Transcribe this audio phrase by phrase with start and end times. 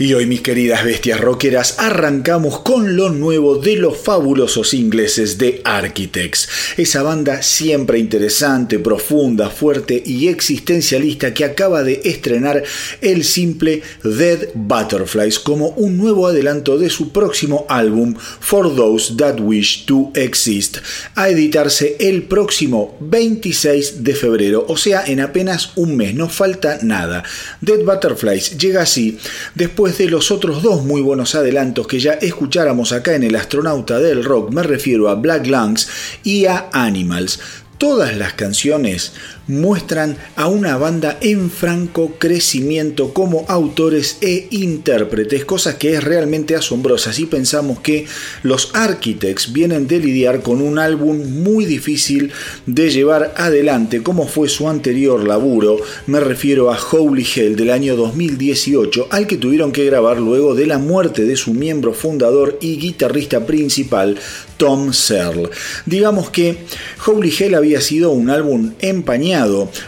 [0.00, 5.60] Y hoy, mis queridas bestias rockeras, arrancamos con lo nuevo de los fabulosos ingleses de
[5.62, 6.48] Architects.
[6.78, 12.62] Esa banda siempre interesante, profunda, fuerte y existencialista que acaba de estrenar
[13.02, 19.38] el simple Dead Butterflies como un nuevo adelanto de su próximo álbum For Those That
[19.38, 20.78] Wish to Exist,
[21.14, 26.78] a editarse el próximo 26 de febrero, o sea, en apenas un mes, no falta
[26.80, 27.22] nada.
[27.60, 29.18] Dead Butterflies llega así
[29.54, 33.98] después de los otros dos muy buenos adelantos que ya escucháramos acá en El astronauta
[33.98, 35.88] del rock, me refiero a Black Lungs
[36.22, 37.40] y a Animals.
[37.78, 39.12] Todas las canciones
[39.50, 46.54] muestran a una banda en franco crecimiento como autores e intérpretes, cosa que es realmente
[46.54, 48.06] asombrosa si pensamos que
[48.42, 52.32] los Architects vienen de lidiar con un álbum muy difícil
[52.66, 57.96] de llevar adelante, como fue su anterior laburo, me refiero a Holy Hell del año
[57.96, 62.76] 2018, al que tuvieron que grabar luego de la muerte de su miembro fundador y
[62.76, 64.18] guitarrista principal,
[64.56, 65.50] Tom Searle.
[65.86, 66.58] Digamos que
[67.06, 68.72] Holy Hell había sido un álbum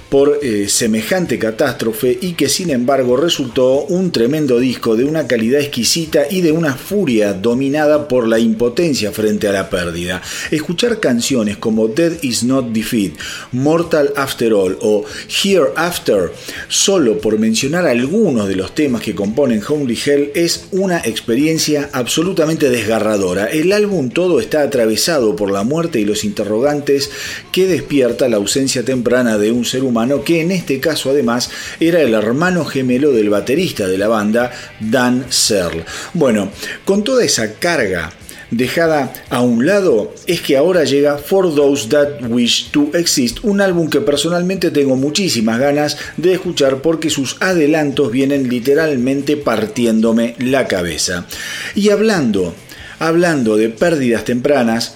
[0.09, 5.61] por eh, semejante catástrofe y que sin embargo resultó un tremendo disco de una calidad
[5.61, 10.23] exquisita y de una furia dominada por la impotencia frente a la pérdida.
[10.51, 13.13] Escuchar canciones como Dead is Not Defeat,
[13.53, 15.05] Mortal After All o
[15.43, 16.33] Hereafter,
[16.69, 22.71] solo por mencionar algunos de los temas que componen Holy Hell, es una experiencia absolutamente
[22.71, 23.47] desgarradora.
[23.47, 27.11] El álbum todo está atravesado por la muerte y los interrogantes
[27.53, 31.51] que despierta la ausencia temprana de un ser humano que en este caso además
[31.81, 34.51] era el hermano gemelo del baterista de la banda,
[34.81, 35.85] Dan Searle.
[36.15, 36.51] Bueno,
[36.85, 38.13] con toda esa carga
[38.51, 43.61] dejada a un lado es que ahora llega For Those That Wish to Exist, un
[43.61, 50.67] álbum que personalmente tengo muchísimas ganas de escuchar porque sus adelantos vienen literalmente partiéndome la
[50.67, 51.27] cabeza.
[51.75, 52.55] Y hablando
[53.03, 54.95] hablando de pérdidas tempranas,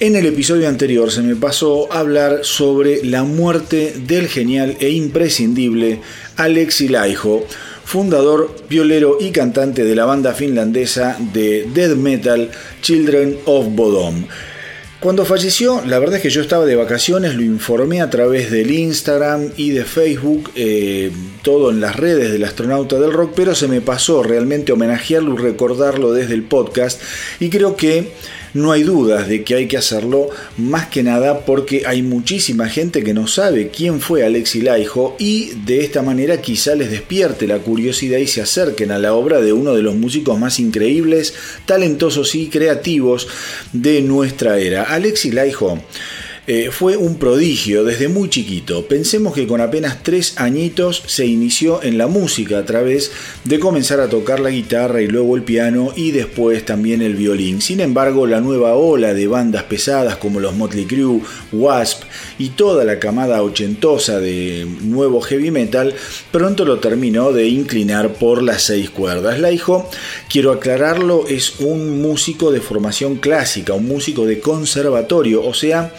[0.00, 6.00] en el episodio anterior se me pasó hablar sobre la muerte del genial e imprescindible
[6.36, 7.44] Alexi Laiho,
[7.84, 12.50] fundador, violero y cantante de la banda finlandesa de death metal
[12.82, 14.26] Children of Bodom.
[14.98, 18.70] Cuando falleció, la verdad es que yo estaba de vacaciones, lo informé a través del
[18.70, 21.12] Instagram y de Facebook, eh,
[21.42, 25.42] todo en las redes del astronauta del rock, pero se me pasó realmente homenajearlo y
[25.42, 27.02] recordarlo desde el podcast
[27.38, 28.12] y creo que
[28.54, 33.02] no hay dudas de que hay que hacerlo más que nada porque hay muchísima gente
[33.02, 37.58] que no sabe quién fue Alexi Laiho y de esta manera quizá les despierte la
[37.58, 41.34] curiosidad y se acerquen a la obra de uno de los músicos más increíbles,
[41.66, 43.28] talentosos y creativos
[43.72, 44.84] de nuestra era.
[44.84, 45.80] Alexi Laiho
[46.46, 48.86] eh, fue un prodigio desde muy chiquito.
[48.86, 53.12] Pensemos que con apenas tres añitos se inició en la música a través
[53.44, 57.62] de comenzar a tocar la guitarra y luego el piano y después también el violín.
[57.62, 62.02] Sin embargo, la nueva ola de bandas pesadas como los Motley Crue, Wasp
[62.38, 65.94] y toda la camada ochentosa de nuevo heavy metal
[66.30, 69.38] pronto lo terminó de inclinar por las seis cuerdas.
[69.38, 69.88] La hijo,
[70.28, 75.94] quiero aclararlo, es un músico de formación clásica, un músico de conservatorio, o sea,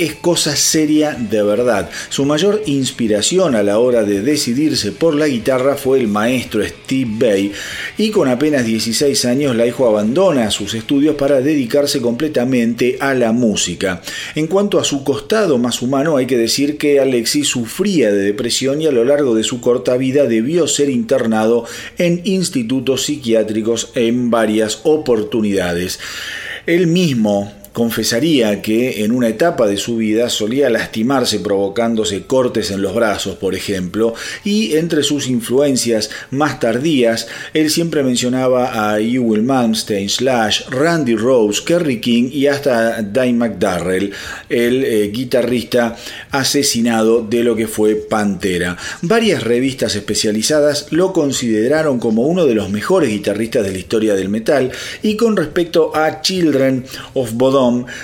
[0.00, 1.90] es cosa seria de verdad.
[2.08, 7.10] Su mayor inspiración a la hora de decidirse por la guitarra fue el maestro Steve
[7.18, 7.52] Bay
[7.98, 13.32] y con apenas 16 años la hijo abandona sus estudios para dedicarse completamente a la
[13.32, 14.00] música.
[14.34, 18.80] En cuanto a su costado más humano hay que decir que Alexis sufría de depresión
[18.80, 21.66] y a lo largo de su corta vida debió ser internado
[21.98, 26.00] en institutos psiquiátricos en varias oportunidades.
[26.66, 32.82] Él mismo confesaría que en una etapa de su vida solía lastimarse provocándose cortes en
[32.82, 39.42] los brazos, por ejemplo, y entre sus influencias más tardías, él siempre mencionaba a Ewell
[39.42, 44.12] Malmsteen, Slash, Randy Rose, Kerry King y hasta Dime McDarrell,
[44.48, 45.96] el eh, guitarrista
[46.32, 48.76] asesinado de lo que fue Pantera.
[49.02, 54.28] Varias revistas especializadas lo consideraron como uno de los mejores guitarristas de la historia del
[54.28, 57.59] metal y con respecto a Children of Bodom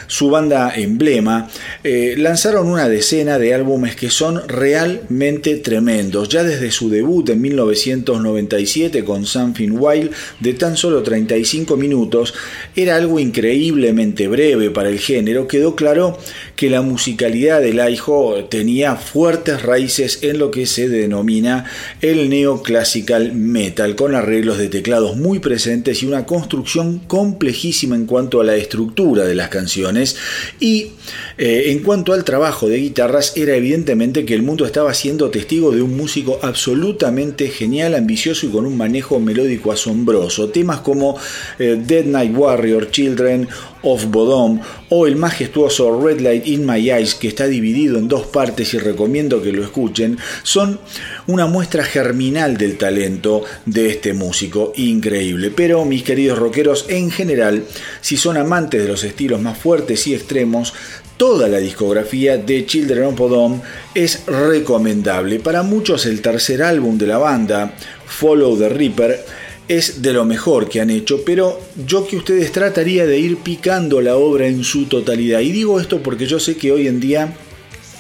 [0.07, 1.49] su banda emblema,
[1.83, 6.29] eh, lanzaron una decena de álbumes que son realmente tremendos.
[6.29, 10.11] Ya desde su debut en 1997 con Something Wild
[10.41, 12.35] de tan solo 35 minutos,
[12.75, 16.19] era algo increíblemente breve para el género, quedó claro
[16.57, 21.65] que la musicalidad de Laiho tenía fuertes raíces en lo que se denomina
[22.03, 28.41] el neoclassical metal, con arreglos de teclados muy presentes y una construcción complejísima en cuanto
[28.41, 30.17] a la estructura de la canciones
[30.61, 30.93] y
[31.39, 35.71] eh, en cuanto al trabajo de guitarras era evidentemente que el mundo estaba siendo testigo
[35.71, 40.49] de un músico absolutamente genial, ambicioso y con un manejo melódico asombroso.
[40.51, 41.19] Temas como
[41.59, 43.49] eh, Dead Night Warrior, Children
[43.83, 48.27] of Bodom o el majestuoso Red Light in My Eyes que está dividido en dos
[48.27, 50.81] partes y recomiendo que lo escuchen, son
[51.27, 55.51] una muestra germinal del talento de este músico increíble.
[55.55, 57.65] Pero mis queridos rockeros, en general,
[58.01, 60.73] si son amantes de los estilos más fuertes y extremos,
[61.17, 63.63] Toda la discografía de Children of Bodom
[63.95, 65.41] es recomendable.
[65.41, 67.73] Para muchos el tercer álbum de la banda,
[68.07, 69.25] Follow the Reaper,
[69.69, 74.01] es de lo mejor que han hecho, pero yo que ustedes trataría de ir picando
[74.01, 75.41] la obra en su totalidad.
[75.41, 77.37] Y digo esto porque yo sé que hoy en día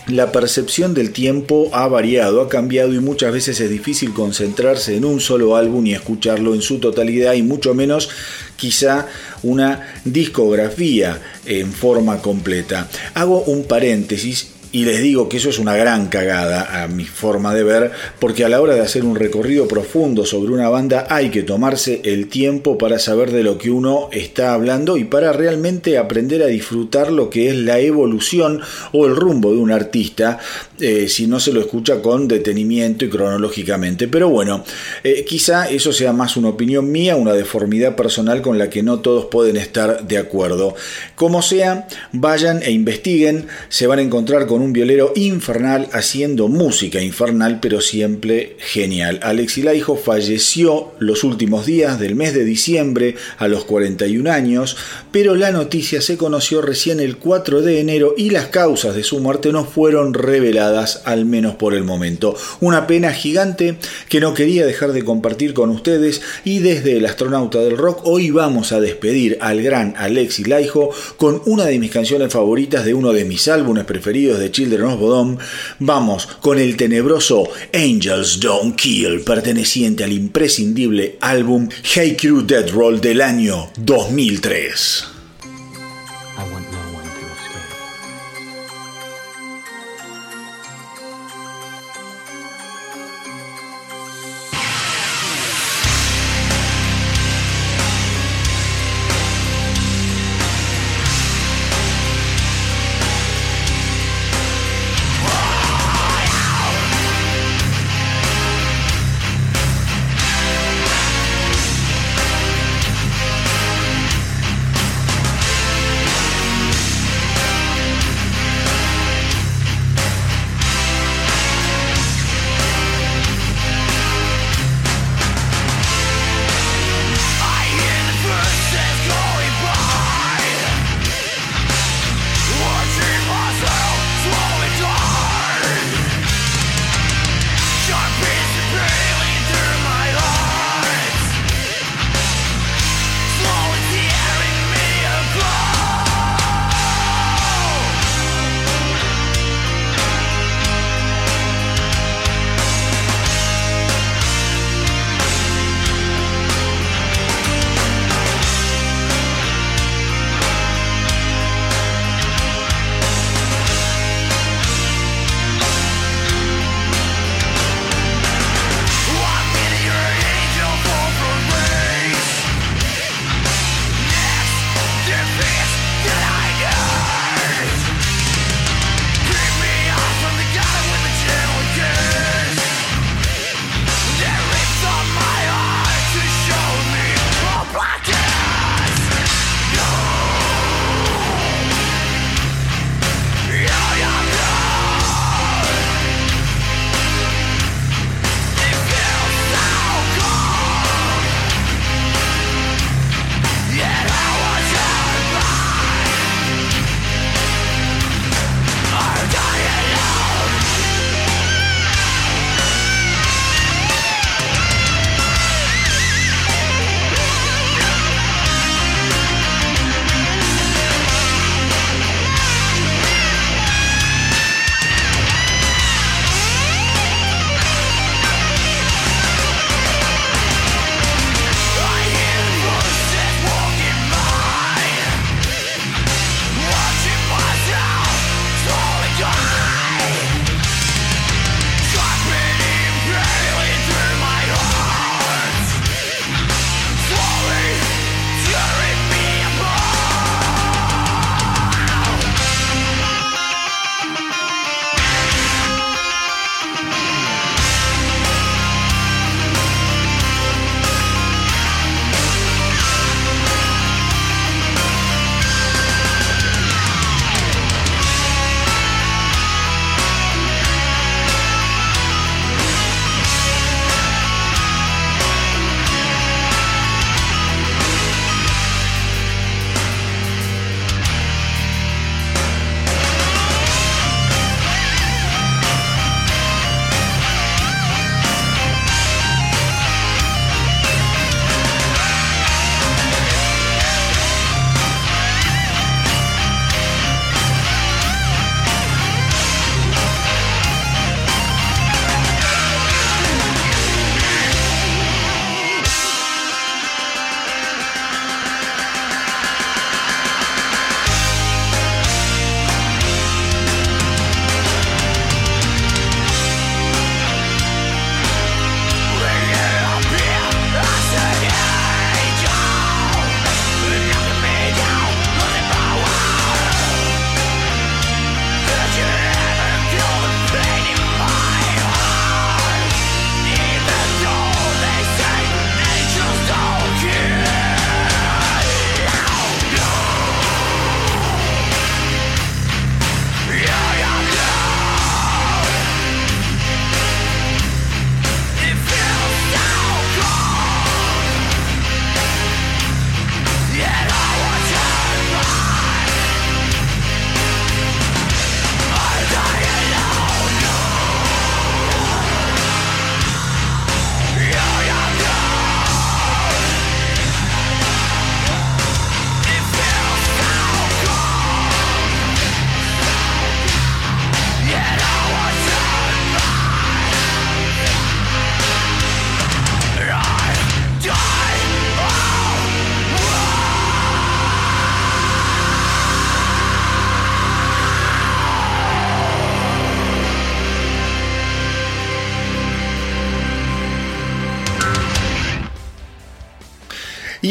[0.08, 5.04] la percepción del tiempo ha variado, ha cambiado y muchas veces es difícil concentrarse en
[5.04, 8.08] un solo álbum y escucharlo en su totalidad y mucho menos
[8.54, 9.08] quizá
[9.42, 12.88] una discografía en forma completa.
[13.14, 17.54] Hago un paréntesis y les digo que eso es una gran cagada a mi forma
[17.54, 21.30] de ver, porque a la hora de hacer un recorrido profundo sobre una banda hay
[21.30, 25.96] que tomarse el tiempo para saber de lo que uno está hablando y para realmente
[25.96, 28.60] aprender a disfrutar lo que es la evolución
[28.92, 30.40] o el rumbo de un artista,
[30.78, 34.08] eh, si no se lo escucha con detenimiento y cronológicamente.
[34.08, 34.62] Pero bueno,
[35.02, 38.98] eh, quizá eso sea más una opinión mía, una deformidad personal con la que no
[38.98, 40.74] todos pueden estar de acuerdo.
[41.14, 47.02] Como sea, vayan e investiguen, se van a encontrar con un violero infernal haciendo música
[47.02, 49.20] infernal, pero siempre genial.
[49.22, 54.76] Alex Ilaijo falleció los últimos días del mes de diciembre a los 41 años,
[55.12, 59.20] pero la noticia se conoció recién el 4 de enero y las causas de su
[59.20, 62.36] muerte no fueron reveladas, al menos por el momento.
[62.60, 63.76] Una pena gigante
[64.08, 68.30] que no quería dejar de compartir con ustedes y desde el astronauta del rock hoy
[68.30, 73.12] vamos a despedir al gran Alex Ilaijo con una de mis canciones favoritas de uno
[73.12, 75.36] de mis álbumes preferidos de Children of Bodom,
[75.80, 82.98] vamos con el tenebroso Angels Don't Kill, perteneciente al imprescindible álbum Hey Crew Dead Roll
[82.98, 85.15] del año 2003.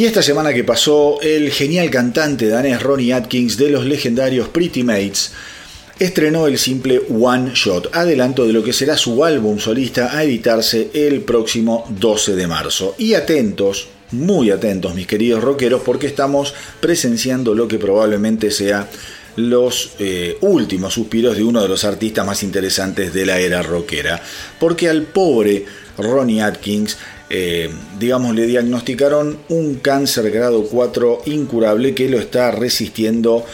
[0.06, 4.84] Y esta semana que pasó, el genial cantante danés Ronnie Atkins de los legendarios Pretty
[4.84, 5.32] Mates
[5.98, 10.92] estrenó el simple One Shot, adelanto de lo que será su álbum solista a editarse
[10.94, 12.94] el próximo 12 de marzo.
[13.00, 18.88] Y atentos, muy atentos mis queridos rockeros, porque estamos presenciando lo que probablemente sea
[19.38, 24.22] los eh, últimos suspiros de uno de los artistas más interesantes de la era rockera.
[24.60, 25.66] Porque al pobre
[25.98, 26.96] Ronnie Atkins,
[27.38, 27.70] eh,
[28.00, 33.46] digamos, le diagnosticaron un cáncer grado 4 incurable que lo está resistiendo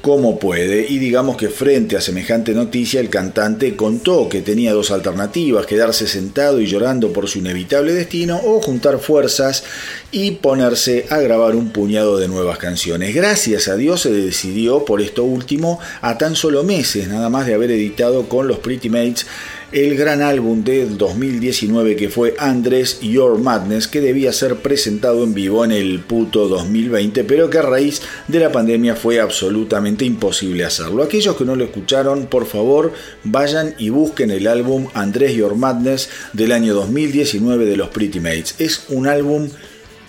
[0.00, 4.90] como puede y digamos que frente a semejante noticia el cantante contó que tenía dos
[4.90, 9.62] alternativas, quedarse sentado y llorando por su inevitable destino o juntar fuerzas
[10.10, 13.14] y ponerse a grabar un puñado de nuevas canciones.
[13.14, 17.54] Gracias a Dios se decidió por esto último a tan solo meses nada más de
[17.54, 19.26] haber editado con los Pretty Mates
[19.72, 25.32] el gran álbum del 2019 que fue Andrés Your Madness, que debía ser presentado en
[25.32, 30.64] vivo en el puto 2020, pero que a raíz de la pandemia fue absolutamente imposible
[30.64, 31.02] hacerlo.
[31.02, 36.08] Aquellos que no lo escucharon, por favor, vayan y busquen el álbum Andrés Your Madness
[36.32, 38.56] del año 2019 de los Pretty Mates.
[38.58, 39.48] Es un álbum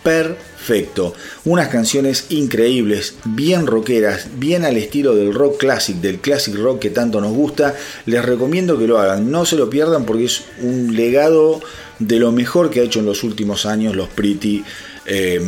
[0.03, 1.13] perfecto.
[1.45, 6.89] Unas canciones increíbles, bien rockeras, bien al estilo del rock classic, del classic rock que
[6.89, 7.75] tanto nos gusta.
[8.05, 11.61] Les recomiendo que lo hagan, no se lo pierdan porque es un legado
[11.99, 14.63] de lo mejor que ha hecho en los últimos años los Pretty
[15.05, 15.39] eh.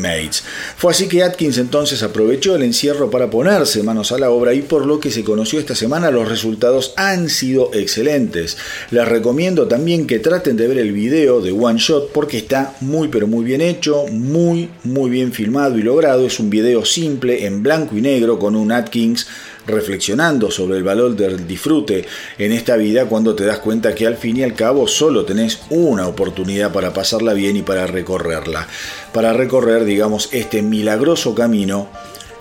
[0.77, 4.61] Fue así que Atkins entonces aprovechó el encierro para ponerse manos a la obra y
[4.61, 8.57] por lo que se conoció esta semana los resultados han sido excelentes.
[8.91, 13.07] Les recomiendo también que traten de ver el video de One Shot porque está muy
[13.07, 16.25] pero muy bien hecho, muy muy bien filmado y logrado.
[16.25, 19.27] Es un video simple en blanco y negro con un Atkins
[19.67, 22.05] reflexionando sobre el valor del disfrute
[22.37, 25.61] en esta vida cuando te das cuenta que al fin y al cabo solo tenés
[25.69, 28.67] una oportunidad para pasarla bien y para recorrerla,
[29.13, 31.89] para recorrer, digamos, este milagroso camino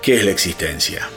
[0.01, 1.09] que es la existencia.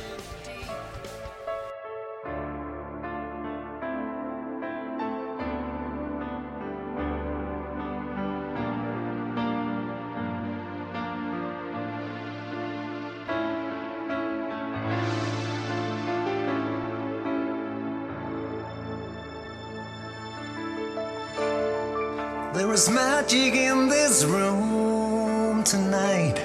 [22.77, 26.37] There's magic in this room tonight,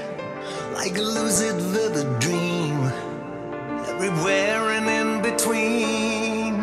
[0.73, 2.79] like a lucid vivid dream,
[3.91, 6.53] everywhere and in between.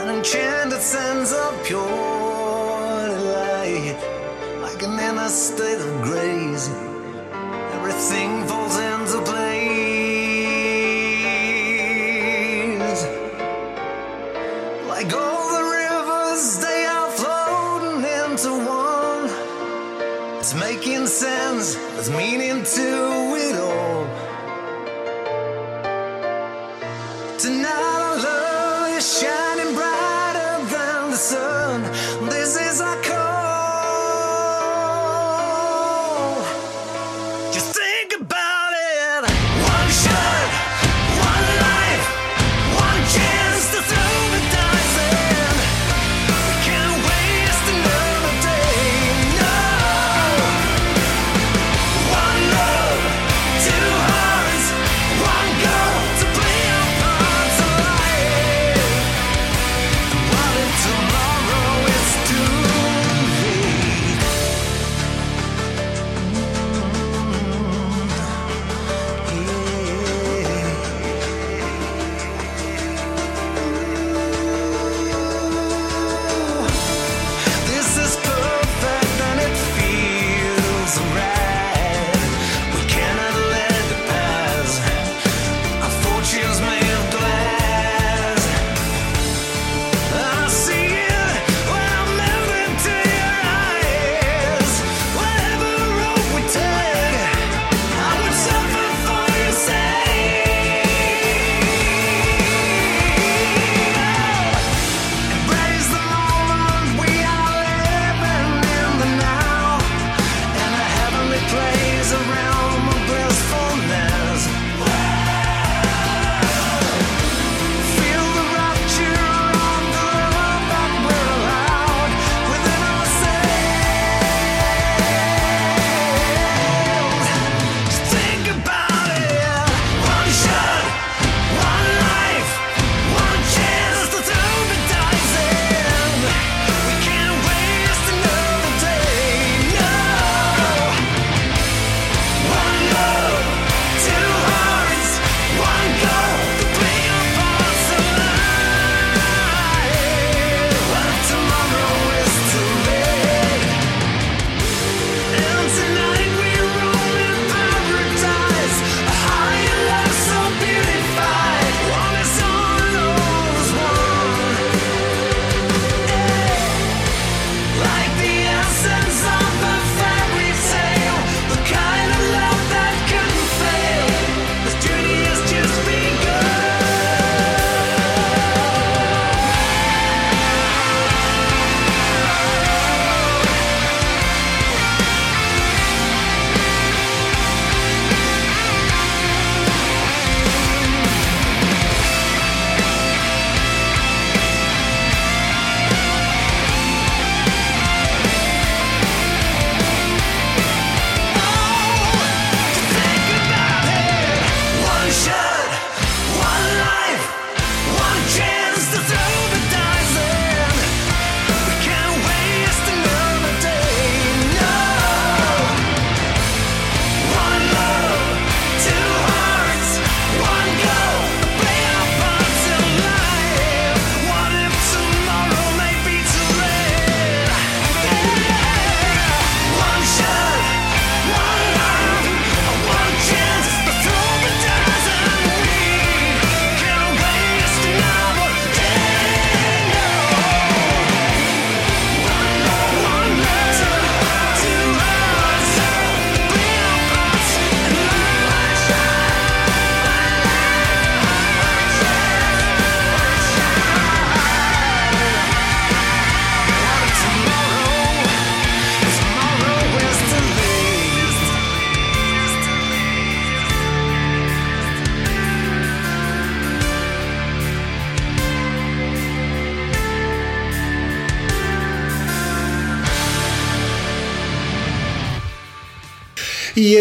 [0.00, 3.98] An enchanted sense of pure delight,
[4.62, 6.70] like an inner state of grace.
[7.76, 9.87] Everything falls into place.
[22.10, 24.06] Meaning to it all.
[27.38, 29.47] Tonight, our love is shining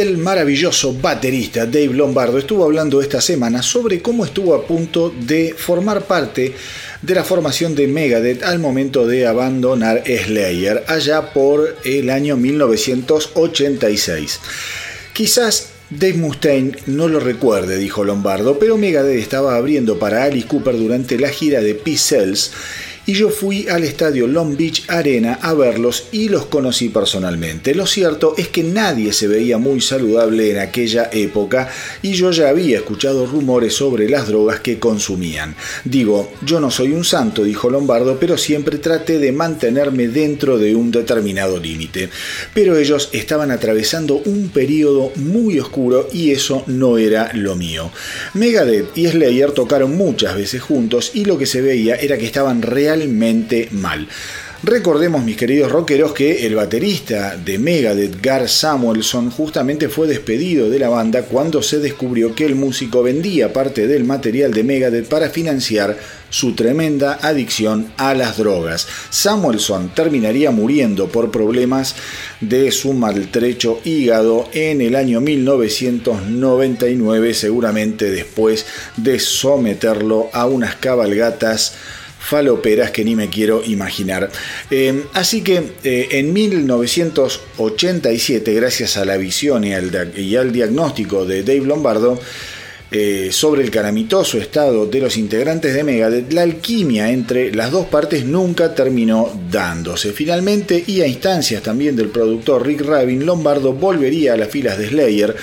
[0.07, 5.53] el maravilloso baterista Dave Lombardo estuvo hablando esta semana sobre cómo estuvo a punto de
[5.55, 6.53] formar parte
[7.01, 14.39] de la formación de Megadeth al momento de abandonar Slayer allá por el año 1986.
[15.13, 20.75] Quizás Dave Mustaine no lo recuerde, dijo Lombardo, pero Megadeth estaba abriendo para Alice Cooper
[20.77, 22.17] durante la gira de Peace
[23.07, 27.73] y yo fui al estadio Long Beach Arena a verlos y los conocí personalmente.
[27.73, 31.69] Lo cierto es que nadie se veía muy saludable en aquella época
[32.01, 35.55] y yo ya había escuchado rumores sobre las drogas que consumían.
[35.85, 40.75] Digo, yo no soy un santo, dijo Lombardo, pero siempre traté de mantenerme dentro de
[40.75, 42.09] un determinado límite.
[42.53, 47.89] Pero ellos estaban atravesando un periodo muy oscuro y eso no era lo mío.
[48.33, 52.61] Megadeth y Slayer tocaron muchas veces juntos y lo que se veía era que estaban
[52.61, 52.96] realmente
[53.71, 54.07] mal.
[54.63, 60.79] Recordemos, mis queridos rockeros, que el baterista de Megadeth, Gar Samuelson, justamente fue despedido de
[60.79, 65.29] la banda cuando se descubrió que el músico vendía parte del material de Megadeth para
[65.29, 65.95] financiar
[66.31, 68.87] su tremenda adicción a las drogas.
[69.11, 71.93] Samuelson terminaría muriendo por problemas
[72.41, 78.65] de su maltrecho hígado en el año 1999, seguramente después
[78.97, 81.75] de someterlo a unas cabalgatas
[82.27, 84.29] faloperas que ni me quiero imaginar.
[84.69, 91.61] Eh, así que eh, en 1987, gracias a la visión y al, diagnóstico de Dave
[91.61, 92.19] Lombardo,
[92.89, 97.85] eh, sobre el calamitoso estado de los integrantes de Megadeth, la alquimia entre las dos
[97.85, 100.11] partes nunca terminó dándose.
[100.11, 104.89] Finalmente, y a instancias también del productor Rick Rabin, Lombardo volvería a las filas de
[104.89, 105.33] Slayer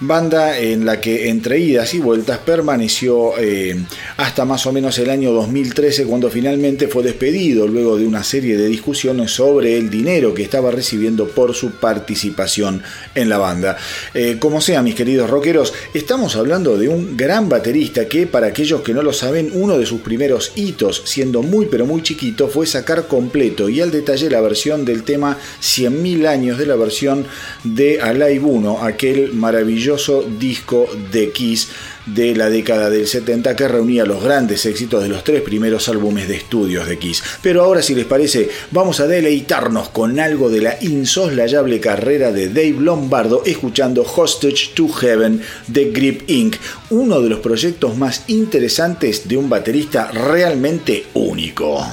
[0.00, 3.76] banda en la que entre idas y vueltas permaneció eh,
[4.18, 8.56] hasta más o menos el año 2013 cuando finalmente fue despedido luego de una serie
[8.58, 12.82] de discusiones sobre el dinero que estaba recibiendo por su participación
[13.14, 13.76] en la banda.
[14.12, 18.82] Eh, como sea, mis queridos rockeros, estamos hablando de un gran baterista que para aquellos
[18.82, 22.66] que no lo saben, uno de sus primeros hitos, siendo muy pero muy chiquito, fue
[22.66, 27.26] sacar completo y al detalle la versión del tema 100.000 años de la versión
[27.64, 29.85] de Alive 1, aquel maravilloso
[30.38, 31.68] disco de Kiss
[32.06, 36.28] de la década del 70 que reunía los grandes éxitos de los tres primeros álbumes
[36.28, 37.22] de estudios de Kiss.
[37.42, 42.48] Pero ahora si les parece, vamos a deleitarnos con algo de la insoslayable carrera de
[42.48, 46.56] Dave Lombardo escuchando Hostage to Heaven de Grip Inc.,
[46.90, 51.84] uno de los proyectos más interesantes de un baterista realmente único.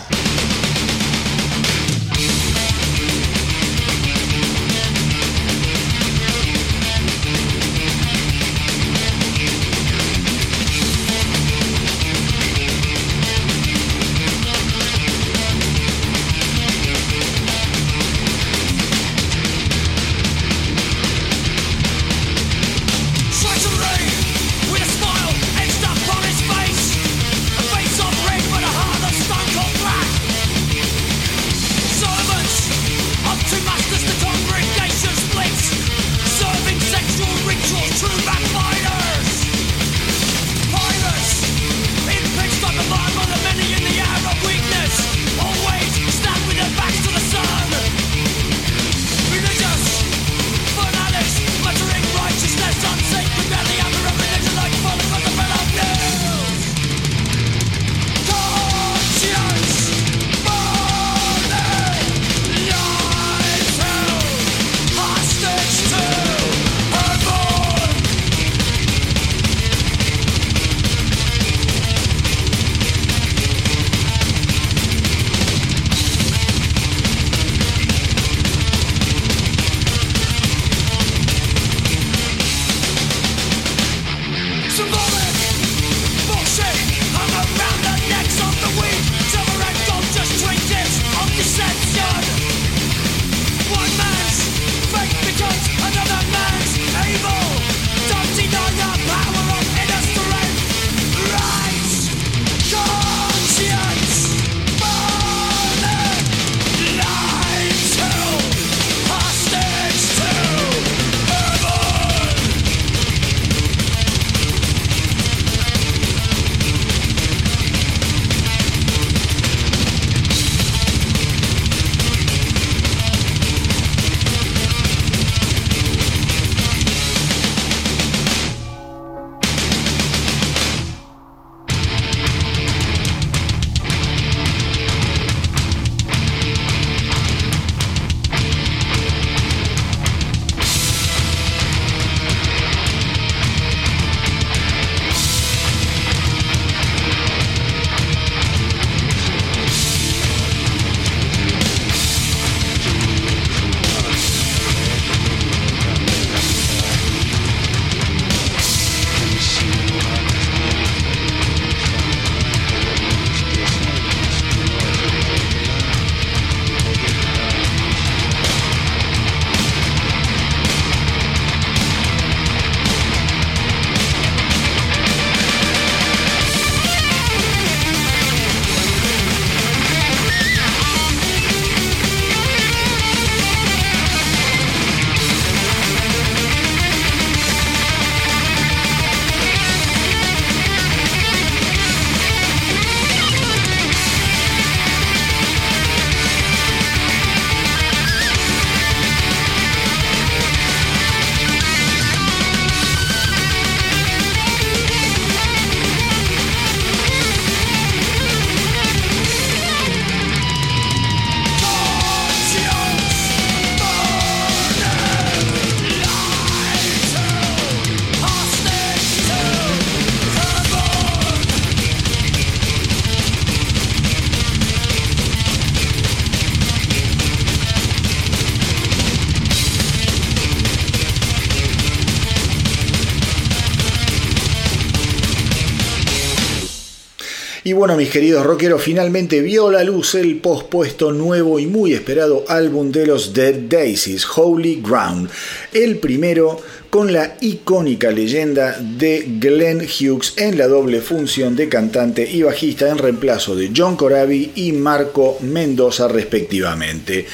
[237.73, 242.45] Y bueno, mis queridos rockeros, finalmente vio la luz el pospuesto nuevo y muy esperado
[242.47, 245.27] álbum de los Dead Daisies, Holy Ground.
[245.73, 252.29] El primero con la icónica leyenda de Glenn Hughes en la doble función de cantante
[252.31, 257.25] y bajista en reemplazo de John Corabi y Marco Mendoza respectivamente.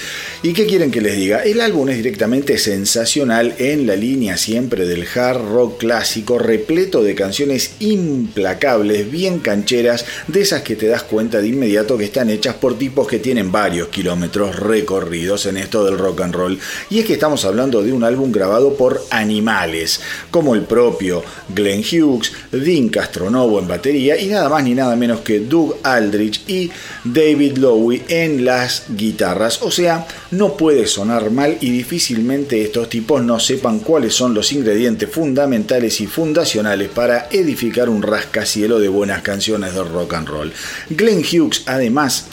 [0.42, 1.44] ¿Y qué quieren que les diga?
[1.44, 7.14] El álbum es directamente sensacional en la línea siempre del hard rock clásico, repleto de
[7.14, 12.56] canciones implacables, bien cancheras, de esas que te das cuenta de inmediato que están hechas
[12.56, 16.60] por tipos que tienen varios kilómetros recorridos en esto del rock and roll.
[16.90, 20.00] Y es que estamos hablando de un álbum grabado por animales,
[20.32, 21.22] como el propio
[21.54, 26.44] Glenn Hughes, Dean Castronovo en batería y nada más ni nada menos que Doug Aldrich
[26.48, 26.72] y
[27.04, 29.62] David Lowe en las guitarras.
[29.64, 34.52] O sea, no puede sonar mal y difícilmente estos tipos no sepan cuáles son los
[34.52, 40.54] ingredientes fundamentales y fundacionales para edificar un rascacielo de buenas canciones de rock and roll.
[40.90, 42.26] Glenn Hughes además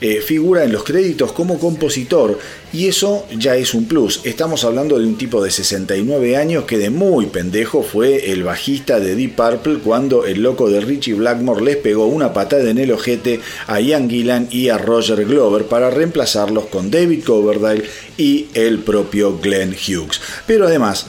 [0.00, 2.38] eh, figura en los créditos como compositor
[2.72, 4.20] y eso ya es un plus.
[4.24, 8.98] Estamos hablando de un tipo de 69 años que de muy pendejo fue el bajista
[8.98, 12.92] de Deep Purple cuando el loco de Richie Blackmore les pegó una patada en el
[12.92, 17.84] ojete a Ian Gillan y a Roger Glover para reemplazarlos con David Coverdale
[18.16, 20.20] y el propio Glenn Hughes.
[20.46, 21.08] Pero además,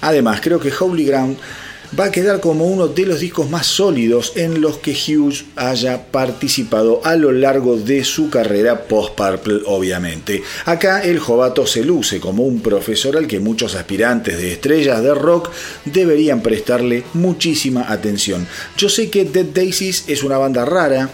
[0.00, 1.38] además creo que Holy Ground
[1.98, 6.06] va a quedar como uno de los discos más sólidos en los que Hughes haya
[6.10, 10.42] participado a lo largo de su carrera post-Purple, obviamente.
[10.64, 15.14] Acá el jovato se luce como un profesor al que muchos aspirantes de estrellas de
[15.14, 15.50] rock
[15.84, 18.46] deberían prestarle muchísima atención.
[18.76, 21.10] Yo sé que Dead Daisies es una banda rara,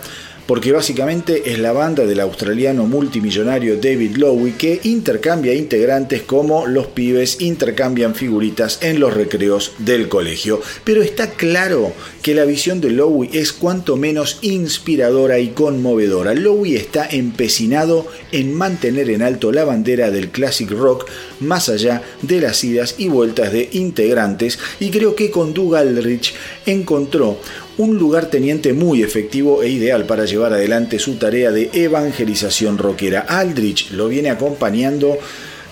[0.46, 6.88] porque básicamente es la banda del australiano multimillonario David Lowe que intercambia integrantes como los
[6.88, 10.60] pibes intercambian figuritas en los recreos del colegio.
[10.84, 16.34] Pero está claro que la visión de Lowe es cuanto menos inspiradora y conmovedora.
[16.34, 21.08] Lowe está empecinado en mantener en alto la bandera del classic rock
[21.40, 26.34] más allá de las idas y vueltas de integrantes y creo que con Doug Aldrich
[26.66, 27.38] encontró
[27.78, 33.20] un lugar teniente muy efectivo e ideal para llevar adelante su tarea de evangelización rockera.
[33.20, 35.18] Aldrich lo viene acompañando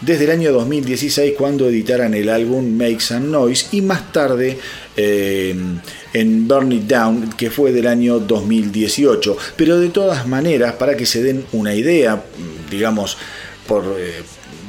[0.00, 4.58] desde el año 2016 cuando editaran el álbum Make Some Noise y más tarde
[4.96, 5.54] eh,
[6.14, 9.36] en Burn It Down que fue del año 2018.
[9.56, 12.24] Pero de todas maneras, para que se den una idea,
[12.70, 13.18] digamos,
[13.66, 14.22] por, eh,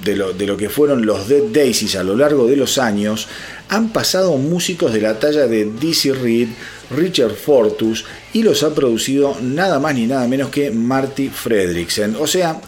[0.03, 3.27] de, lo, de lo que fueron los Dead Daisies a lo largo de los años,
[3.69, 6.49] han pasado músicos de la talla de Dizzy Reed,
[6.95, 12.15] Richard Fortus y los ha producido nada más ni nada menos que Marty Fredricksen.
[12.19, 12.61] O sea,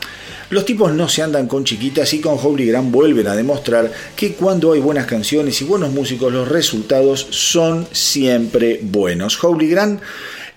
[0.49, 4.33] los tipos no se andan con chiquitas y con Holy Grand vuelven a demostrar que
[4.33, 9.43] cuando hay buenas canciones y buenos músicos los resultados son siempre buenos.
[9.43, 9.99] Holy Grand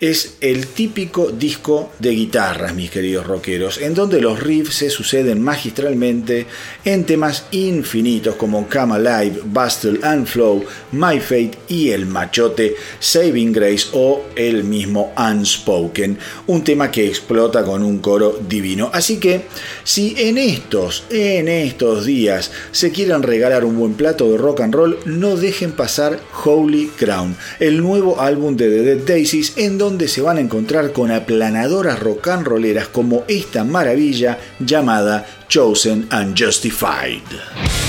[0.01, 5.43] es el típico disco de guitarras, mis queridos rockeros, en donde los riffs se suceden
[5.43, 6.47] magistralmente
[6.85, 13.53] en temas infinitos como Come Alive, Bustle and Flow, My Fate y el machote Saving
[13.53, 18.91] Grace o el mismo Unspoken, un tema que explota con un coro divino.
[18.93, 19.47] Así que
[19.85, 24.75] si en estos, en estos días se quieren regalar un buen plato de rock and
[24.75, 29.86] roll, no dejen pasar Holy Crown, el nuevo álbum de The Dead Daisies en donde
[29.87, 36.09] donde se van a encontrar con aplanadoras rock and rolleras como esta maravilla llamada Chosen
[36.11, 37.86] and Justified.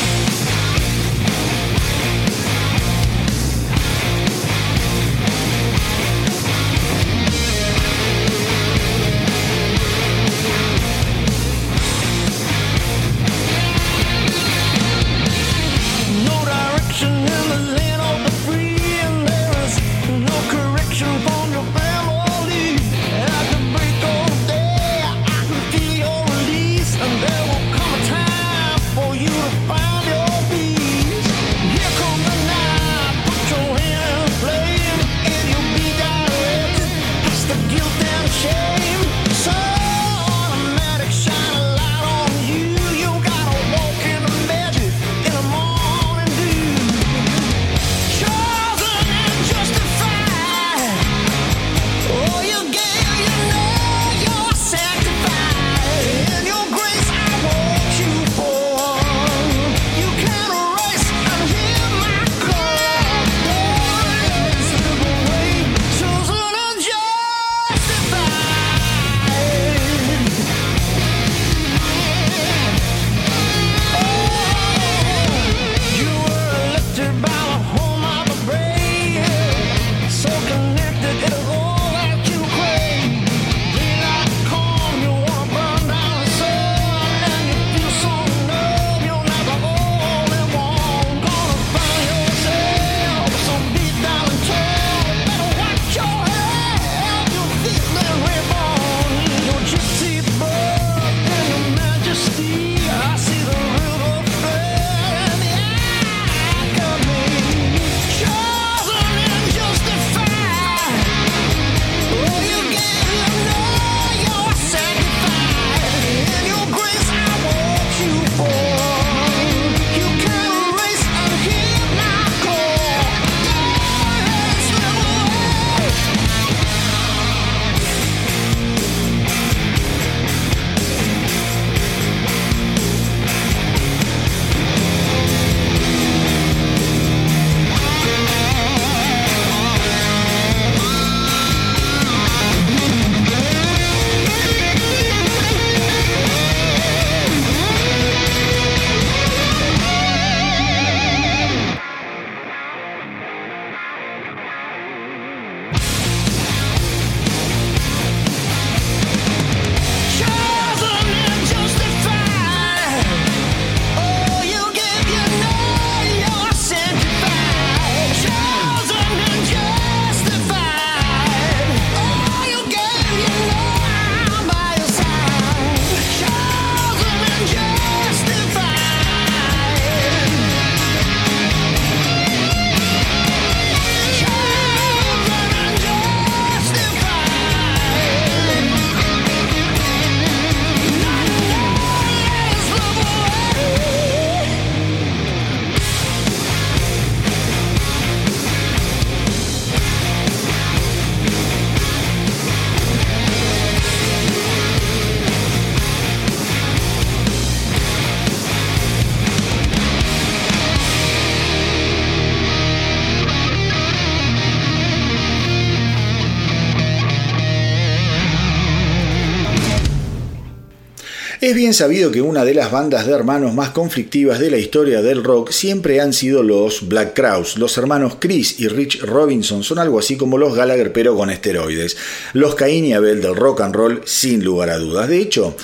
[221.67, 225.21] Bien sabido que una de las bandas de hermanos más conflictivas de la historia del
[225.21, 227.57] rock siempre han sido los Black Crowes.
[227.57, 231.97] Los hermanos Chris y Rich Robinson son algo así como los Gallagher pero con esteroides.
[232.31, 235.09] Los Cain y Abel del rock and roll sin lugar a dudas.
[235.09, 235.57] De hecho,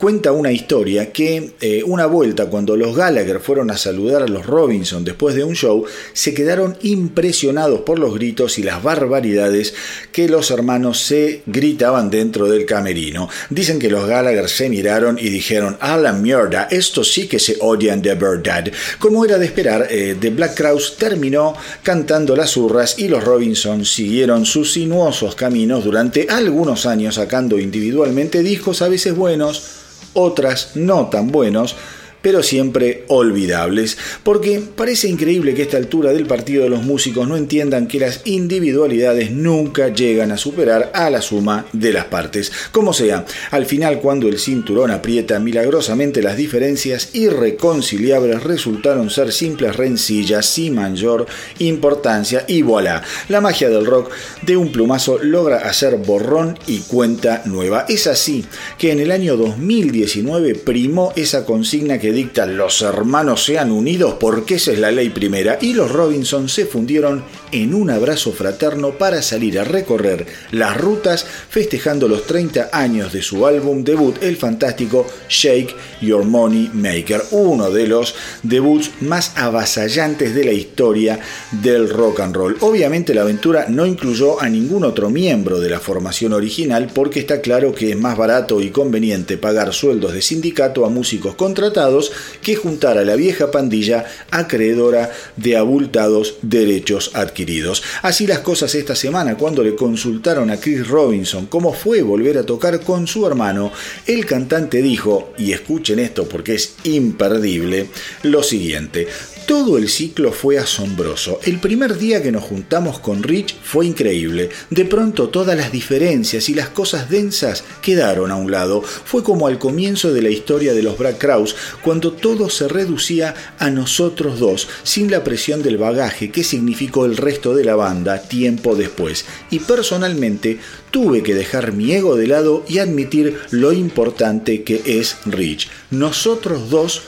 [0.00, 4.46] cuenta una historia que eh, una vuelta cuando los Gallagher fueron a saludar a los
[4.46, 5.84] Robinson después de un show,
[6.14, 9.74] se quedaron impresionados por los gritos y las barbaridades
[10.10, 13.28] que los hermanos se gritaban dentro del camerino.
[13.50, 17.58] Dicen que los Gallagher se miraron y dijeron, a la mierda, esto sí que se
[17.60, 18.72] odian de verdad.
[18.98, 23.84] Como era de esperar, eh, The Black Crowes terminó cantando las hurras y los Robinson
[23.84, 29.80] siguieron sus sinuosos caminos durante algunos años sacando individualmente discos a veces buenos,
[30.14, 31.76] otras no tan buenos,
[32.22, 37.28] pero siempre olvidables, porque parece increíble que a esta altura del partido de los músicos
[37.28, 42.52] no entiendan que las individualidades nunca llegan a superar a la suma de las partes.
[42.72, 49.76] Como sea, al final cuando el cinturón aprieta milagrosamente las diferencias irreconciliables resultaron ser simples
[49.76, 51.26] rencillas sin mayor
[51.58, 54.10] importancia y voilà, la magia del rock
[54.42, 57.86] de un plumazo logra hacer borrón y cuenta nueva.
[57.88, 58.44] Es así
[58.78, 64.54] que en el año 2019 primó esa consigna que dictan los hermanos sean unidos porque
[64.56, 69.22] esa es la ley primera y los Robinson se fundieron en un abrazo fraterno para
[69.22, 75.06] salir a recorrer las rutas festejando los 30 años de su álbum debut, el fantástico
[75.28, 81.18] Shake Your Money Maker, uno de los debuts más avasallantes de la historia
[81.50, 82.56] del rock and roll.
[82.60, 87.40] Obviamente la aventura no incluyó a ningún otro miembro de la formación original porque está
[87.40, 91.99] claro que es más barato y conveniente pagar sueldos de sindicato a músicos contratados
[92.42, 97.82] que juntar a la vieja pandilla acreedora de abultados derechos adquiridos.
[98.02, 102.46] Así las cosas esta semana cuando le consultaron a Chris Robinson cómo fue volver a
[102.46, 103.72] tocar con su hermano,
[104.06, 107.88] el cantante dijo, y escuchen esto porque es imperdible,
[108.22, 109.06] lo siguiente,
[109.50, 111.40] todo el ciclo fue asombroso.
[111.42, 114.48] El primer día que nos juntamos con Rich fue increíble.
[114.70, 118.80] De pronto todas las diferencias y las cosas densas quedaron a un lado.
[118.80, 123.34] Fue como al comienzo de la historia de los Black Crowes, cuando todo se reducía
[123.58, 128.22] a nosotros dos, sin la presión del bagaje que significó el resto de la banda
[128.22, 129.24] tiempo después.
[129.50, 130.60] Y personalmente
[130.92, 135.68] tuve que dejar mi ego de lado y admitir lo importante que es Rich.
[135.90, 137.02] Nosotros dos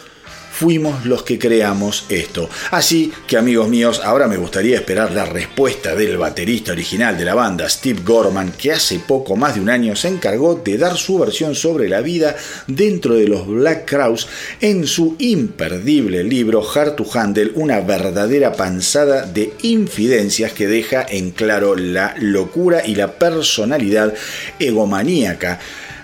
[0.63, 2.49] fuimos los que creamos esto.
[2.71, 7.35] Así que amigos míos, ahora me gustaría esperar la respuesta del baterista original de la
[7.35, 11.19] banda, Steve Gorman, que hace poco más de un año se encargó de dar su
[11.19, 12.37] versión sobre la vida
[12.69, 14.29] dentro de los Black Crowes
[14.61, 21.33] en su imperdible libro Hard to Handle, una verdadera panzada de infidencias que deja en
[21.33, 24.15] claro la locura y la personalidad
[24.61, 25.59] egomaníaca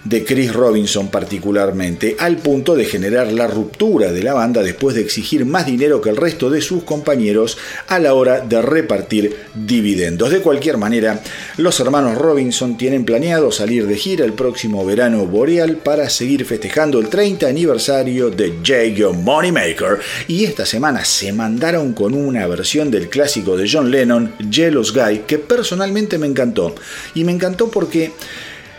[0.09, 5.03] de Chris Robinson particularmente, al punto de generar la ruptura de la banda después de
[5.03, 10.31] exigir más dinero que el resto de sus compañeros a la hora de repartir dividendos.
[10.31, 11.21] De cualquier manera,
[11.59, 16.99] los hermanos Robinson tienen planeado salir de gira el próximo verano boreal para seguir festejando
[16.99, 19.13] el 30 aniversario de J.
[19.13, 24.93] Moneymaker y esta semana se mandaron con una versión del clásico de John Lennon, Jealous
[24.93, 26.75] Guy, que personalmente me encantó.
[27.15, 28.13] Y me encantó porque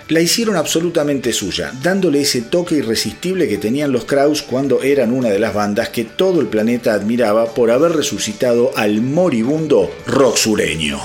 [0.10, 5.30] la hicieron absolutamente suya, dándole ese toque irresistible que tenían los Kraus cuando eran una
[5.30, 11.00] de las bandas que todo el planeta admiraba por haber resucitado al moribundo rock sureño.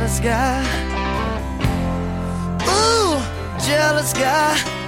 [0.00, 0.62] Jealous guy.
[2.66, 3.20] Ooh,
[3.66, 4.79] jealous guy.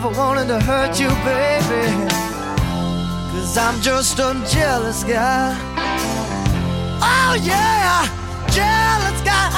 [0.00, 2.06] Never wanted to hurt you, baby.
[3.32, 5.58] Cause I'm just a jealous guy.
[7.02, 8.06] Oh, yeah,
[8.48, 9.48] jealous guy.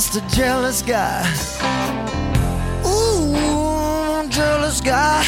[0.00, 1.20] Just a jealous guy.
[2.86, 5.22] Ooh, jealous guy.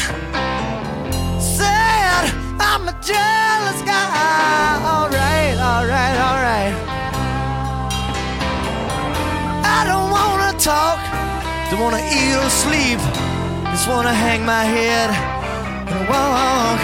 [1.39, 2.23] Said
[2.59, 4.79] I'm a jealous guy.
[4.93, 6.73] Alright, alright, alright.
[9.77, 10.97] I don't wanna talk,
[11.69, 12.99] don't wanna eat or sleep.
[13.73, 15.09] Just wanna hang my head
[15.93, 16.79] and walk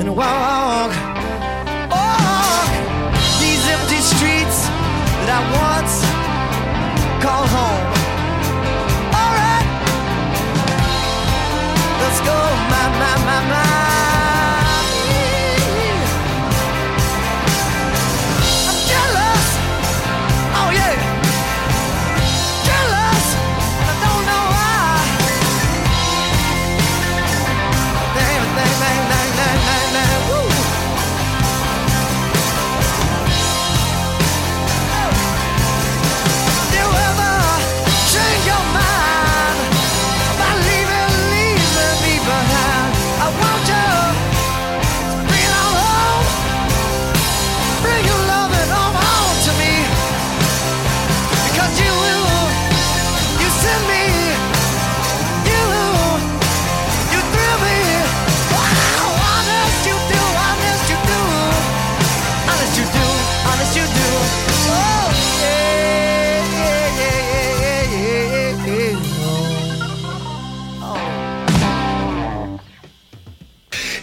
[0.00, 0.92] and walk.
[1.90, 2.70] Walk
[3.40, 4.68] these empty streets
[5.18, 5.40] that I
[5.74, 6.15] once
[7.26, 7.86] call home.
[9.20, 9.68] Alright,
[12.00, 12.38] let's go,
[12.70, 14.05] my, my, my, my.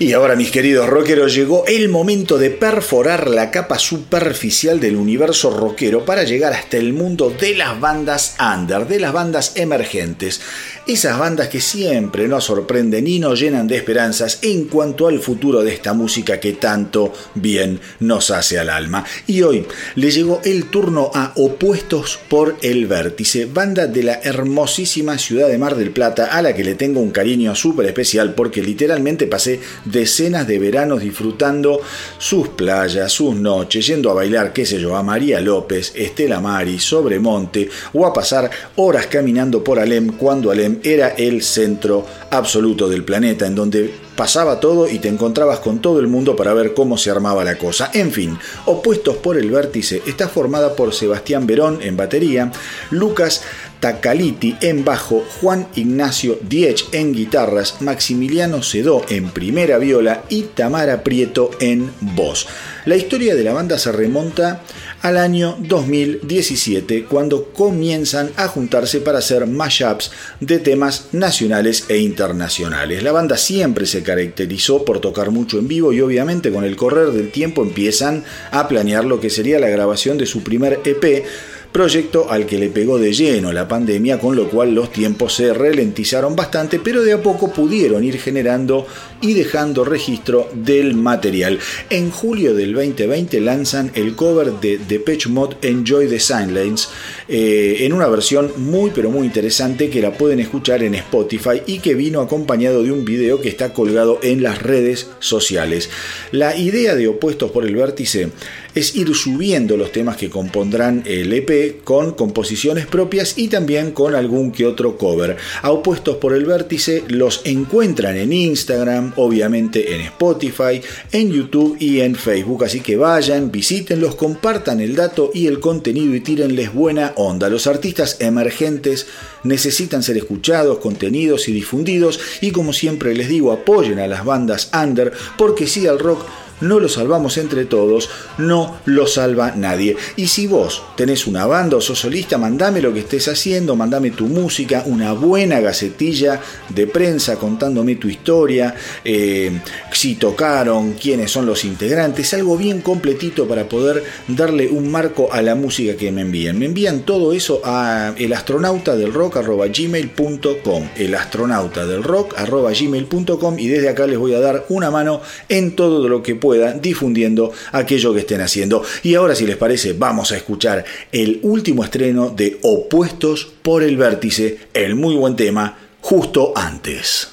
[0.04, 5.50] Y ahora, mis queridos rockeros, llegó el momento de perforar la capa superficial del universo
[5.58, 10.42] rockero para llegar hasta el mundo de las bandas under, de las bandas emergentes.
[10.86, 15.64] Esas bandas que siempre nos sorprenden y nos llenan de esperanzas en cuanto al futuro
[15.64, 19.06] de esta música que tanto bien nos hace al alma.
[19.26, 19.66] Y hoy
[19.96, 25.58] le llegó el turno a Opuestos por el Vértice, banda de la hermosísima ciudad de
[25.58, 29.62] Mar del Plata, a la que le tengo un cariño súper especial porque literalmente pasé
[29.86, 31.80] decenas de veranos disfrutando
[32.18, 36.78] sus playas, sus noches, yendo a bailar, qué sé yo, a María López, Estela Mari,
[36.78, 43.04] Sobremonte, o a pasar horas caminando por Alem cuando Alem era el centro absoluto del
[43.04, 46.98] planeta, en donde pasaba todo y te encontrabas con todo el mundo para ver cómo
[46.98, 47.90] se armaba la cosa.
[47.94, 52.52] En fin, Opuestos por el Vértice está formada por Sebastián Verón en batería,
[52.92, 53.44] Lucas
[53.80, 61.04] Tacaliti en bajo, Juan Ignacio Diech en guitarras, Maximiliano Cedó en primera viola y Tamara
[61.04, 62.48] Prieto en voz.
[62.86, 64.62] La historia de la banda se remonta
[65.04, 73.04] al año 2017, cuando comienzan a juntarse para hacer mashups de temas nacionales e internacionales.
[73.04, 77.12] La banda siempre se caracterizó por tocar mucho en vivo y obviamente con el correr
[77.12, 81.26] del tiempo empiezan a planear lo que sería la grabación de su primer EP
[81.74, 85.54] proyecto al que le pegó de lleno la pandemia, con lo cual los tiempos se
[85.54, 88.86] ralentizaron bastante, pero de a poco pudieron ir generando
[89.22, 91.58] y dejando registro del material.
[91.90, 96.90] En julio del 2020 lanzan el cover de Depeche Mode Enjoy the Silence
[97.28, 101.80] eh, en una versión muy pero muy interesante que la pueden escuchar en Spotify y
[101.80, 105.90] que vino acompañado de un video que está colgado en las redes sociales.
[106.32, 108.30] La idea de Opuestos por el Vértice
[108.76, 114.16] es ir subiendo los temas que compondrán el EP con composiciones propias y también con
[114.16, 115.38] algún que otro cover.
[115.62, 122.02] A Opuestos por el Vértice los encuentran en Instagram, obviamente en Spotify, en YouTube y
[122.02, 122.64] en Facebook.
[122.64, 127.50] Así que vayan, visítenlos, compartan el dato y el contenido y tírenles buena onda.
[127.50, 129.08] Los artistas emergentes
[129.44, 132.20] necesitan ser escuchados, contenidos y difundidos.
[132.42, 136.26] Y como siempre les digo, apoyen a las bandas under porque si al rock
[136.64, 139.96] no lo salvamos entre todos, no lo salva nadie.
[140.16, 144.12] Y si vos tenés una banda o sos solista, mandame lo que estés haciendo, mandame
[144.12, 146.40] tu música, una buena gacetilla
[146.70, 149.60] de prensa contándome tu historia, eh,
[149.92, 155.40] si tocaron, quiénes son los integrantes, algo bien completito para poder darle un marco a
[155.42, 156.58] la música que me envían.
[156.58, 164.90] Me envían todo eso a elastronautadelrock.gmail.com elastronautadelrock.gmail.com y desde acá les voy a dar una
[164.92, 168.84] mano en todo lo que pueda difundiendo aquello que estén haciendo.
[169.04, 173.98] Y ahora si les parece vamos a escuchar el último estreno de Opuestos por el
[173.98, 177.33] Vértice, el muy buen tema, justo antes.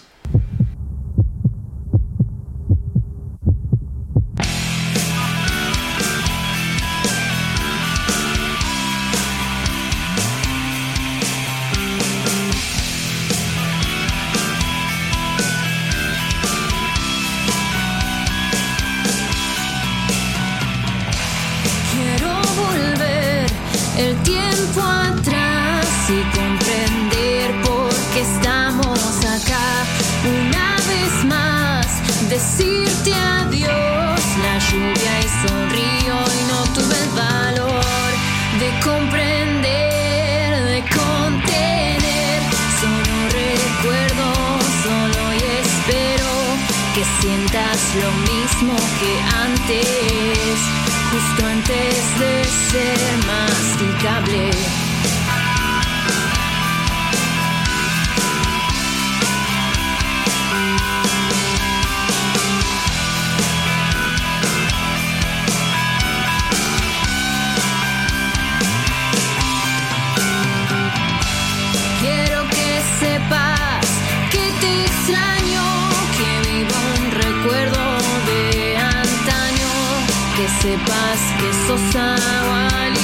[47.95, 49.21] Lo mismo que
[49.51, 50.59] antes,
[51.11, 54.80] justo antes de ser masticable.
[80.63, 83.00] Sepas que sos agua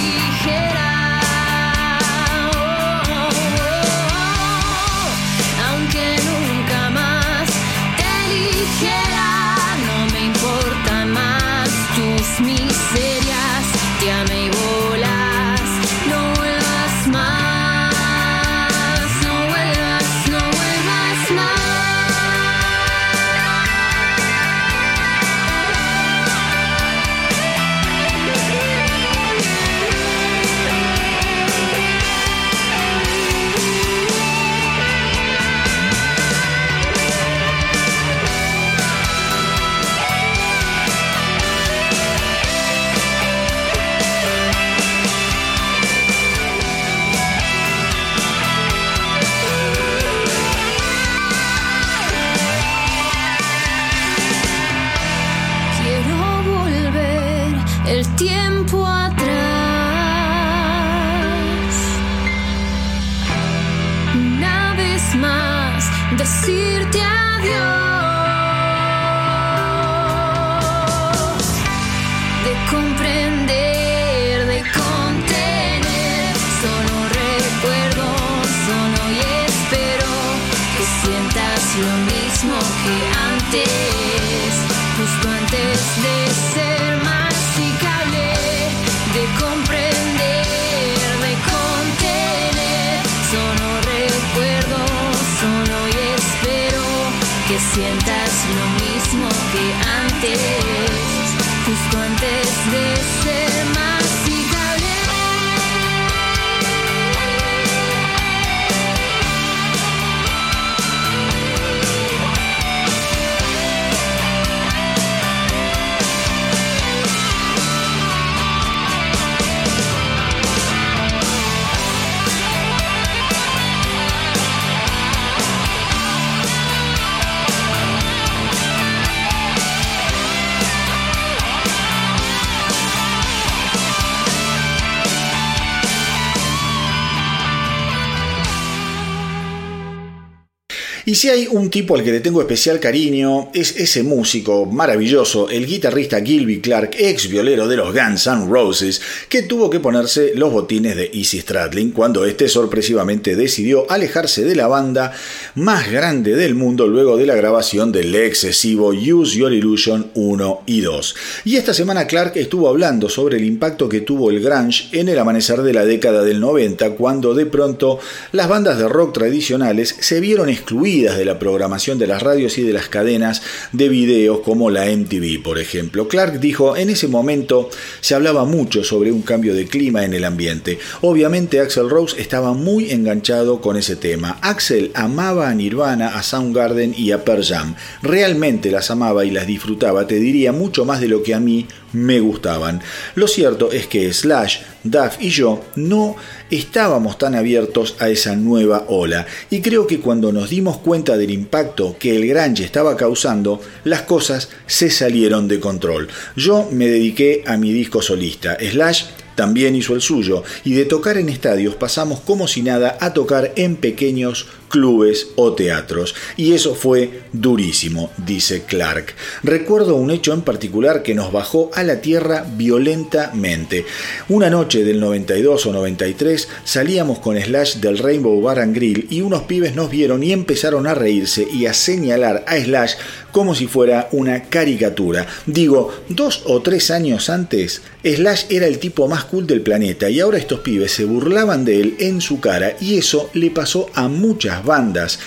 [141.09, 145.49] Y si hay un tipo al que le tengo especial cariño, es ese músico maravilloso,
[145.49, 150.33] el guitarrista Gilby Clark, ex violero de los Guns N' Roses, que tuvo que ponerse
[150.35, 155.13] los botines de Easy Stradlin cuando este sorpresivamente decidió alejarse de la banda
[155.55, 160.81] más grande del mundo luego de la grabación del excesivo Use Your Illusion 1 y
[160.81, 161.15] 2.
[161.45, 165.21] Y esta semana Clark estuvo hablando sobre el impacto que tuvo el grunge en el
[165.21, 168.01] amanecer de la década del 90, cuando de pronto
[168.33, 172.63] las bandas de rock tradicionales se vieron excluidas de la programación de las radios y
[172.63, 173.43] de las cadenas
[173.73, 176.09] de videos como la MTV, por ejemplo.
[176.09, 180.25] Clark dijo, en ese momento se hablaba mucho sobre un cambio de clima en el
[180.25, 180.79] ambiente.
[181.03, 184.39] Obviamente Axel Rose estaba muy enganchado con ese tema.
[184.41, 187.75] Axel amaba a Nirvana, a Soundgarden y a Pearl Jam.
[188.03, 191.67] Realmente las amaba y las disfrutaba, te diría mucho más de lo que a mí
[191.97, 192.81] me gustaban.
[193.15, 196.17] Lo cierto es que Slash, Duff y yo no
[196.51, 201.31] estábamos tan abiertos a esa nueva ola y creo que cuando nos dimos cuenta del
[201.31, 206.09] impacto que el grunge estaba causando, las cosas se salieron de control.
[206.37, 208.57] Yo me dediqué a mi disco solista.
[208.61, 209.05] Slash
[209.37, 213.53] también hizo el suyo, y de tocar en estadios pasamos como si nada a tocar
[213.57, 216.15] en pequeños clubes o teatros.
[216.37, 219.15] Y eso fue durísimo, dice Clark.
[219.43, 223.87] Recuerdo un hecho en particular que nos bajó a la tierra violentamente.
[224.29, 229.23] Una noche del 92 o 93 salíamos con Slash del Rainbow Bar and Grill y
[229.23, 232.97] unos pibes nos vieron y empezaron a reírse y a señalar a Slash
[233.33, 235.27] como si fuera una caricatura.
[235.47, 240.21] Digo, dos o tres años antes, Slash era el tipo más cool del planeta y
[240.21, 244.09] ahora estos pibes se burlaban de él en su cara y eso le pasó a
[244.09, 245.19] muchas bandas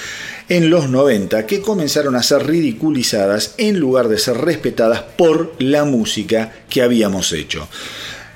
[0.50, 5.86] en los 90 que comenzaron a ser ridiculizadas en lugar de ser respetadas por la
[5.86, 7.68] música que habíamos hecho.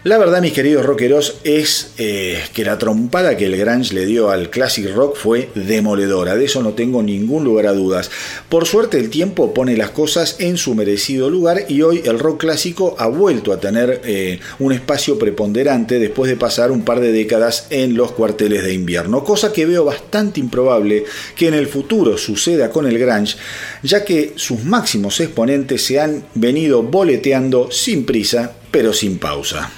[0.05, 4.31] La verdad, mis queridos rockeros, es eh, que la trompada que el Grange le dio
[4.31, 6.35] al classic rock fue demoledora.
[6.35, 8.11] De eso no tengo ningún lugar a dudas.
[8.49, 12.41] Por suerte, el tiempo pone las cosas en su merecido lugar y hoy el rock
[12.41, 17.13] clásico ha vuelto a tener eh, un espacio preponderante después de pasar un par de
[17.13, 19.23] décadas en los cuarteles de invierno.
[19.23, 21.05] Cosa que veo bastante improbable
[21.37, 23.37] que en el futuro suceda con el Grange,
[23.83, 29.71] ya que sus máximos exponentes se han venido boleteando sin prisa pero sin pausa.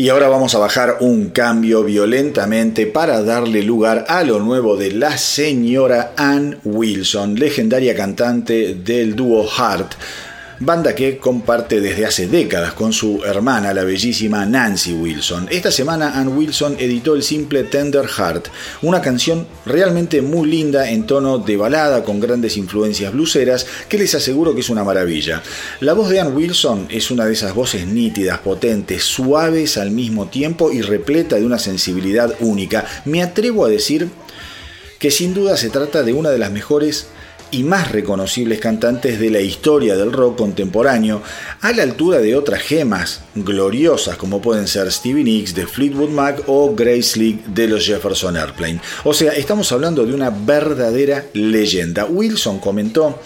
[0.00, 4.92] Y ahora vamos a bajar un cambio violentamente para darle lugar a lo nuevo de
[4.92, 9.92] la señora Ann Wilson, legendaria cantante del dúo Heart
[10.62, 15.48] banda que comparte desde hace décadas con su hermana, la bellísima Nancy Wilson.
[15.50, 18.48] Esta semana Ann Wilson editó el simple Tender Heart,
[18.82, 24.14] una canción realmente muy linda en tono de balada con grandes influencias bluseras que les
[24.14, 25.42] aseguro que es una maravilla.
[25.80, 30.28] La voz de Ann Wilson es una de esas voces nítidas, potentes, suaves al mismo
[30.28, 32.84] tiempo y repleta de una sensibilidad única.
[33.06, 34.10] Me atrevo a decir
[34.98, 37.06] que sin duda se trata de una de las mejores
[37.50, 41.22] y más reconocibles cantantes de la historia del rock contemporáneo,
[41.60, 46.42] a la altura de otras gemas gloriosas como pueden ser Stevie Nicks de Fleetwood Mac
[46.46, 48.80] o Grace Lee de los Jefferson Airplane.
[49.04, 52.04] O sea, estamos hablando de una verdadera leyenda.
[52.04, 53.20] Wilson comentó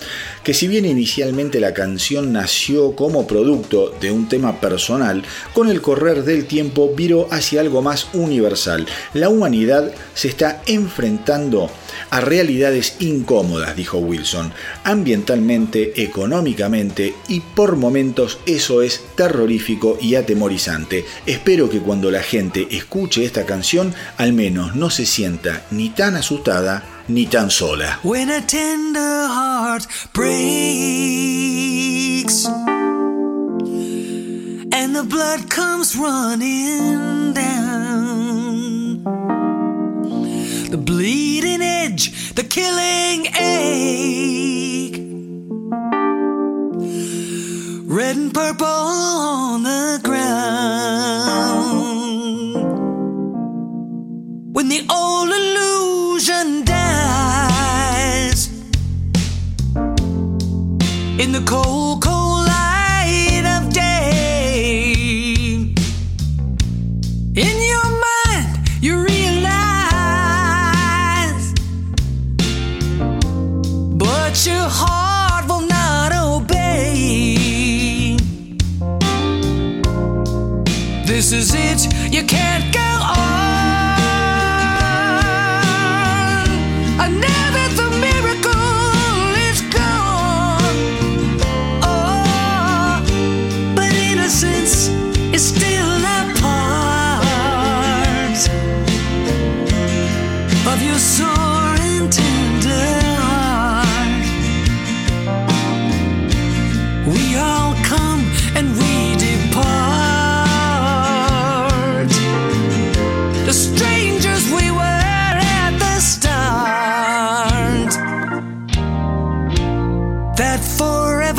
[0.45, 5.25] que si bien inicialmente la canción nació como producto de un tema personal,
[5.55, 8.87] con el correr del tiempo viró hacia algo más universal.
[9.15, 11.71] La humanidad se está enfrentando
[12.11, 14.53] a realidades incómodas, dijo Wilson,
[14.85, 21.07] ambientalmente, económicamente y por momentos eso es terrorífico y atemorizante.
[21.25, 26.17] Espero que cuando la gente escuche esta canción al menos no se sienta ni tan
[26.17, 27.99] asustada ni tan sola.
[28.03, 30.47] When a tender heart breaks
[34.73, 39.03] and the blood comes running down,
[40.71, 44.97] the bleeding edge, the killing ache,
[47.87, 50.25] red and purple on the ground.
[54.55, 55.14] When the old
[82.15, 82.84] you can't go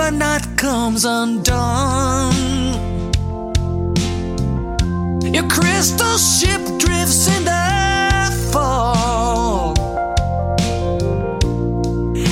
[0.06, 2.34] forever knot comes undone.
[5.34, 9.78] Your crystal ship drifts in the fog.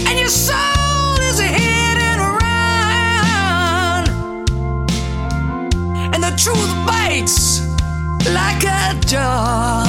[0.08, 4.10] And your soul is hidden around.
[6.14, 7.62] And the truth bites
[8.28, 9.83] like a dog.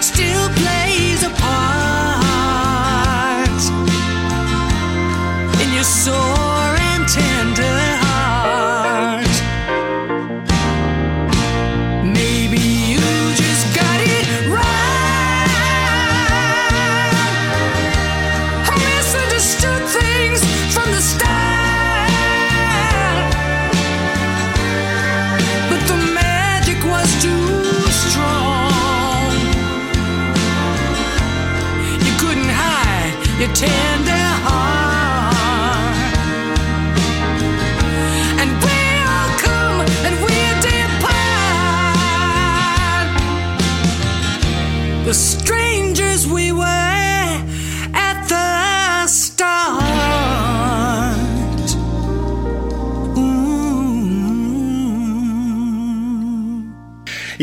[0.00, 0.75] Still plays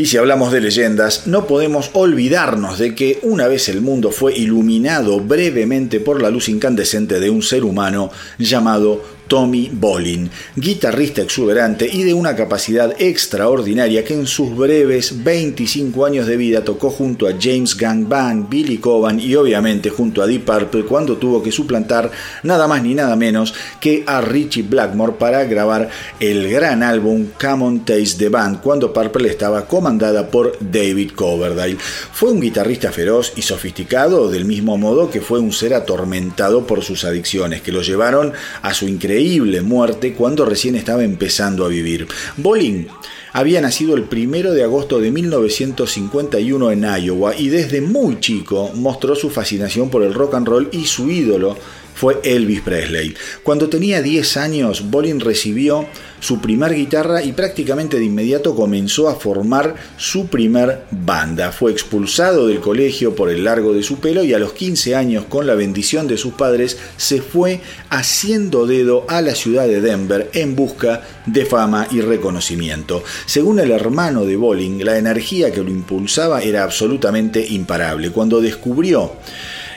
[0.04, 4.36] Y si hablamos de leyendas, no podemos olvidarnos de que una vez el mundo fue
[4.36, 11.88] iluminado brevemente por la luz incandescente de un ser humano llamado Tommy Bolin, guitarrista exuberante
[11.90, 17.26] y de una capacidad extraordinaria que en sus breves 25 años de vida tocó junto
[17.26, 21.50] a James Gang Band, Billy Coban y obviamente junto a Deep Purple cuando tuvo que
[21.50, 22.10] suplantar
[22.42, 25.88] nada más ni nada menos que a Richie Blackmore para grabar
[26.20, 31.78] el gran álbum Come On Taste the Band cuando Purple estaba comandada por David Coverdale.
[31.78, 36.82] Fue un guitarrista feroz y sofisticado del mismo modo que fue un ser atormentado por
[36.82, 41.68] sus adicciones que lo llevaron a su increíble increíble muerte cuando recién estaba empezando a
[41.68, 42.08] vivir.
[42.36, 42.88] Bolin
[43.32, 49.14] había nacido el primero de agosto de 1951 en Iowa y desde muy chico mostró
[49.14, 51.56] su fascinación por el rock and roll y su ídolo
[51.94, 53.14] fue Elvis Presley.
[53.42, 55.86] Cuando tenía 10 años, Bolin recibió
[56.20, 61.52] su primer guitarra y prácticamente de inmediato comenzó a formar su primer banda.
[61.52, 65.24] Fue expulsado del colegio por el largo de su pelo y a los 15 años,
[65.26, 70.30] con la bendición de sus padres, se fue haciendo dedo a la ciudad de Denver
[70.32, 73.04] en busca de fama y reconocimiento.
[73.26, 78.10] Según el hermano de Bolin, la energía que lo impulsaba era absolutamente imparable.
[78.10, 79.12] Cuando descubrió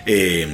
[0.07, 0.47] eh,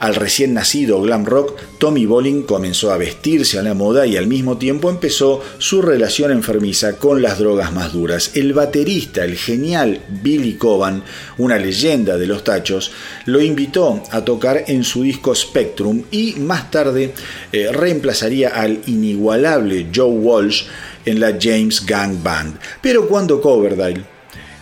[0.00, 4.26] al recién nacido glam rock, Tommy Bolin comenzó a vestirse a la moda y al
[4.26, 8.30] mismo tiempo empezó su relación enfermiza con las drogas más duras.
[8.34, 11.04] El baterista, el genial Billy Coban,
[11.36, 12.92] una leyenda de los tachos,
[13.26, 17.12] lo invitó a tocar en su disco Spectrum y más tarde
[17.52, 20.64] eh, reemplazaría al inigualable Joe Walsh
[21.04, 22.58] en la James Gang Band.
[22.80, 24.13] Pero cuando Coverdale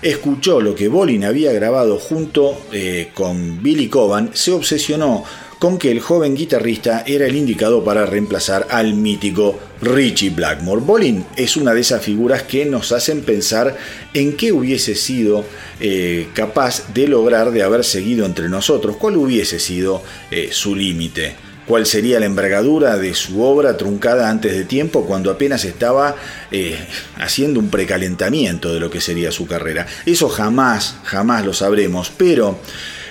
[0.03, 5.25] escuchó lo que Bolin había grabado junto eh, con Billy Coban, se obsesionó
[5.63, 10.83] con que el joven guitarrista era el indicado para reemplazar al mítico Richie Blackmore.
[10.83, 13.77] Bolin es una de esas figuras que nos hacen pensar
[14.13, 15.45] en qué hubiese sido
[15.79, 21.37] eh, capaz de lograr de haber seguido entre nosotros, cuál hubiese sido eh, su límite
[21.67, 26.17] cuál sería la envergadura de su obra truncada antes de tiempo cuando apenas estaba
[26.51, 26.79] eh,
[27.17, 29.87] haciendo un precalentamiento de lo que sería su carrera.
[30.07, 32.59] Eso jamás, jamás lo sabremos, pero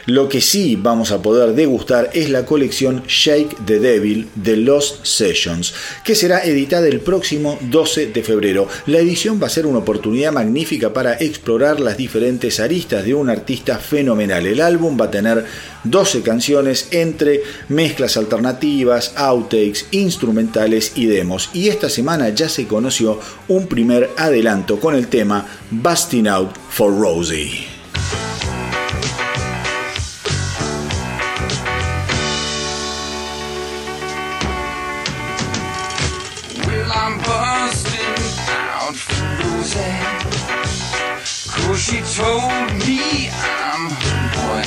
[0.06, 5.06] lo que sí vamos a poder degustar es la colección Shake the Devil de Lost
[5.06, 5.74] Sessions,
[6.04, 8.68] que será editada el próximo 12 de febrero.
[8.88, 13.30] La edición va a ser una oportunidad magnífica para explorar las diferentes aristas de un
[13.30, 14.46] artista fenomenal.
[14.48, 15.46] El álbum va a tener
[15.84, 21.50] 12 canciones entre mezclas alternativas, outtakes, instrumentales y demos.
[21.54, 26.98] Y esta semana ya se conoció un primer adelanto con el tema Busting Out for
[26.98, 27.81] Rosie.
[42.22, 43.84] Told me I'm
[44.36, 44.64] boy.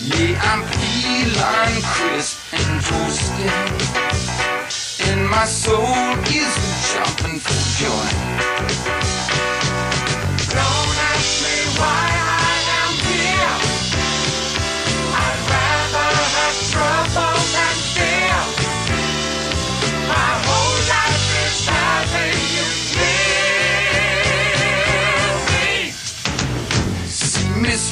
[0.00, 3.52] Yeah, I'm feline crisp and toasted.
[5.08, 6.52] And my soul is
[6.90, 8.43] jumping for joy.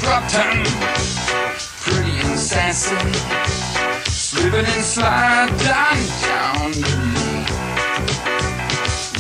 [0.01, 0.65] Rotten,
[1.81, 2.97] pretty and sassy,
[4.11, 6.81] slipping and sliding down the
[7.13, 7.47] lane.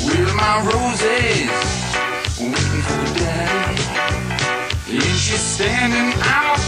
[0.07, 1.51] With my roses.
[2.41, 6.59] Waiting for daddy, is she standing out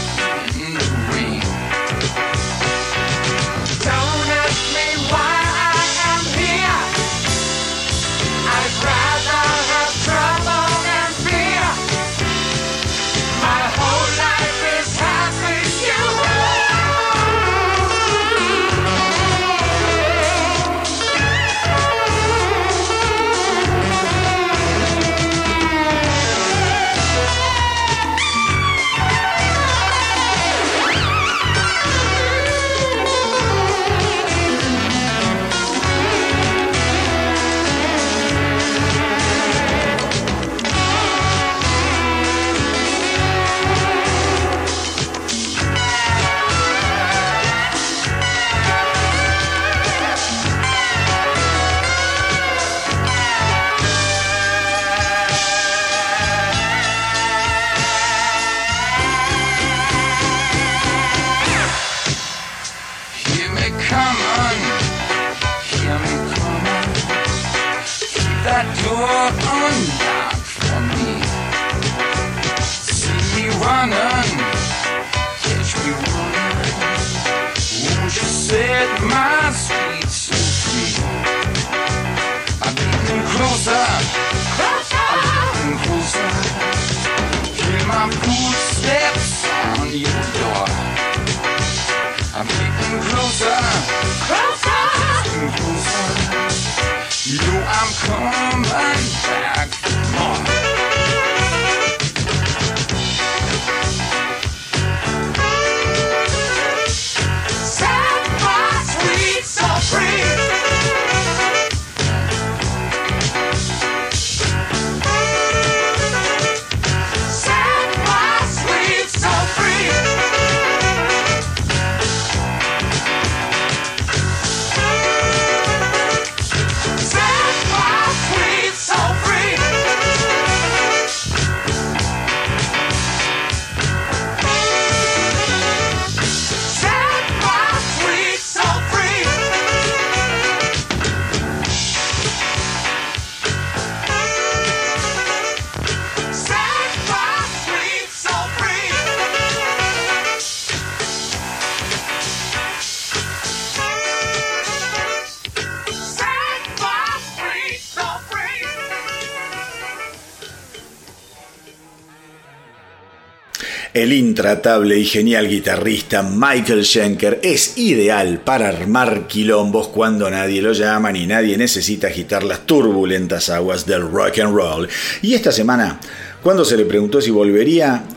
[164.15, 171.11] intratable y genial guitarrista Michael Schenker es ideal para armar quilombos cuando nadie lo llama
[171.11, 174.87] ni nadie necesita agitar las turbulentas aguas del rock and roll.
[175.21, 175.99] Y esta semana,
[176.41, 178.03] cuando se le preguntó si volvería...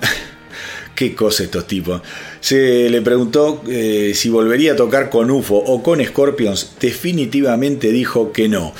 [0.94, 2.02] Qué cosa estos tipos.
[2.40, 6.72] Se le preguntó eh, si volvería a tocar con UFO o con Scorpions.
[6.80, 8.74] Definitivamente dijo que no.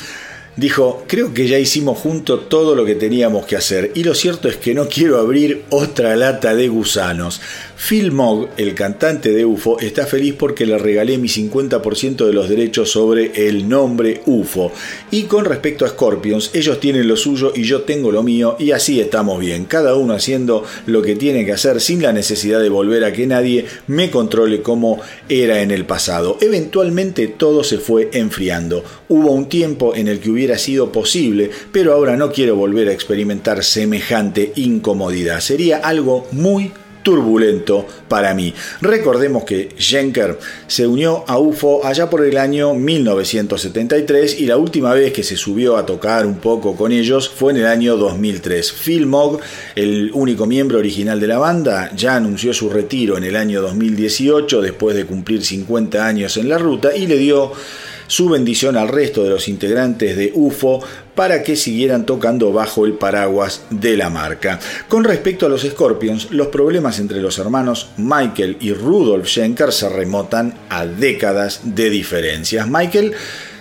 [0.58, 4.48] Dijo, creo que ya hicimos junto todo lo que teníamos que hacer y lo cierto
[4.48, 7.40] es que no quiero abrir otra lata de gusanos.
[7.78, 12.48] Phil Mogg, el cantante de UFO, está feliz porque le regalé mi 50% de los
[12.48, 14.72] derechos sobre el nombre UFO.
[15.12, 18.72] Y con respecto a Scorpions, ellos tienen lo suyo y yo tengo lo mío y
[18.72, 22.68] así estamos bien, cada uno haciendo lo que tiene que hacer sin la necesidad de
[22.68, 26.36] volver a que nadie me controle como era en el pasado.
[26.40, 28.82] Eventualmente todo se fue enfriando.
[29.08, 32.92] Hubo un tiempo en el que hubiera sido posible, pero ahora no quiero volver a
[32.92, 35.40] experimentar semejante incomodidad.
[35.40, 36.72] Sería algo muy
[37.08, 38.52] turbulento para mí.
[38.82, 44.92] Recordemos que Schenker se unió a UFO allá por el año 1973 y la última
[44.92, 48.72] vez que se subió a tocar un poco con ellos fue en el año 2003.
[48.72, 49.40] Phil Mogg,
[49.74, 54.60] el único miembro original de la banda, ya anunció su retiro en el año 2018
[54.60, 57.52] después de cumplir 50 años en la ruta y le dio
[58.08, 60.82] su bendición al resto de los integrantes de UFO
[61.14, 64.58] para que siguieran tocando bajo el paraguas de la marca.
[64.88, 69.88] Con respecto a los Scorpions, los problemas entre los hermanos Michael y Rudolf Schenker se
[69.88, 72.68] remotan a décadas de diferencias.
[72.68, 73.14] Michael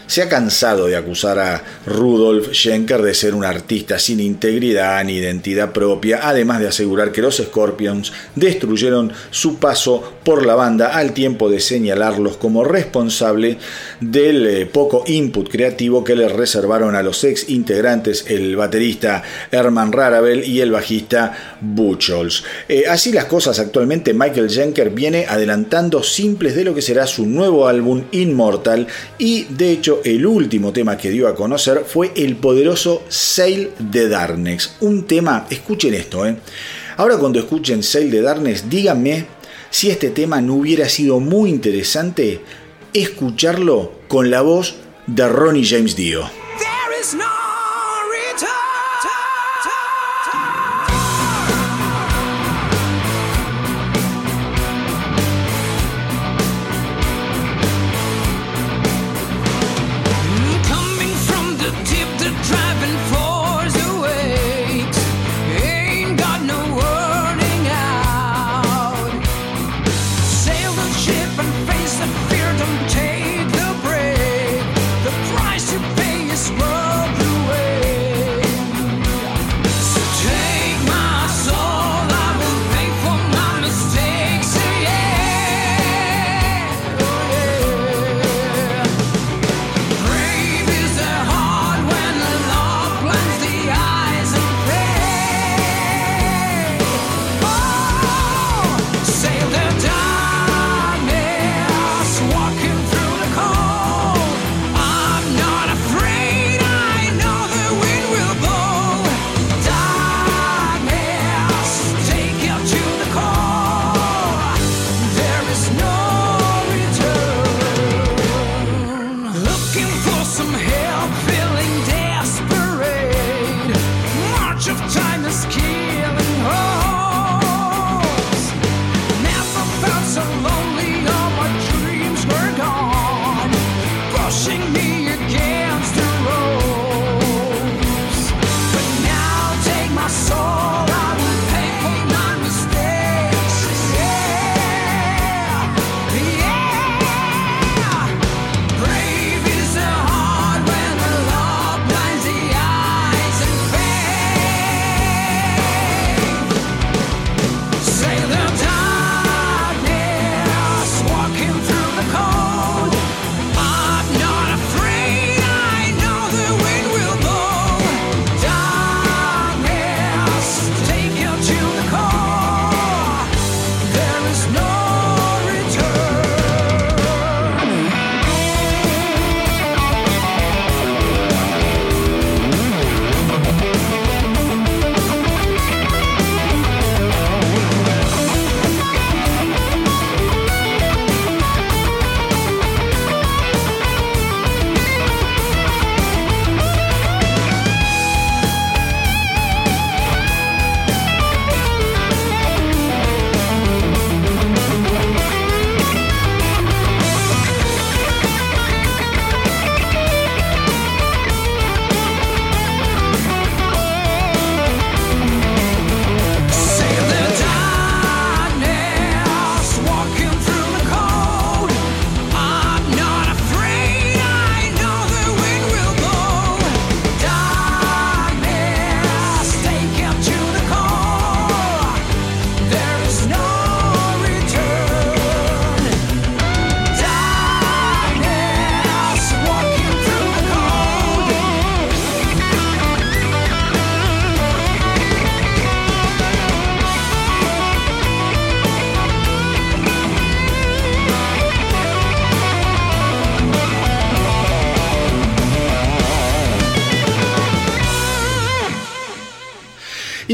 [0.08, 5.18] se ha cansado de acusar a Rudolf Schenker de ser un artista sin integridad ni
[5.18, 11.14] identidad propia, además de asegurar que los Scorpions destruyeron su paso por la banda al
[11.14, 13.58] tiempo de señalarlos como responsable
[14.02, 19.92] del eh, poco input creativo que les reservaron a los ex integrantes, el baterista Herman
[19.92, 22.44] Rarabel y el bajista Buchholz.
[22.70, 27.26] Eh, así las cosas actualmente, Michael Schenker viene adelantando simples de lo que será su
[27.26, 32.36] nuevo álbum Immortal y de hecho el último tema que dio a conocer fue el
[32.36, 34.76] poderoso Sail de Darkness.
[34.82, 36.38] Un tema, escuchen esto, eh.
[36.98, 39.28] Ahora cuando escuchen Sail de Darkness, díganme
[39.70, 42.42] si este tema no hubiera sido muy interesante
[42.94, 44.76] escucharlo con la voz
[45.06, 46.30] de Ronnie James Dio.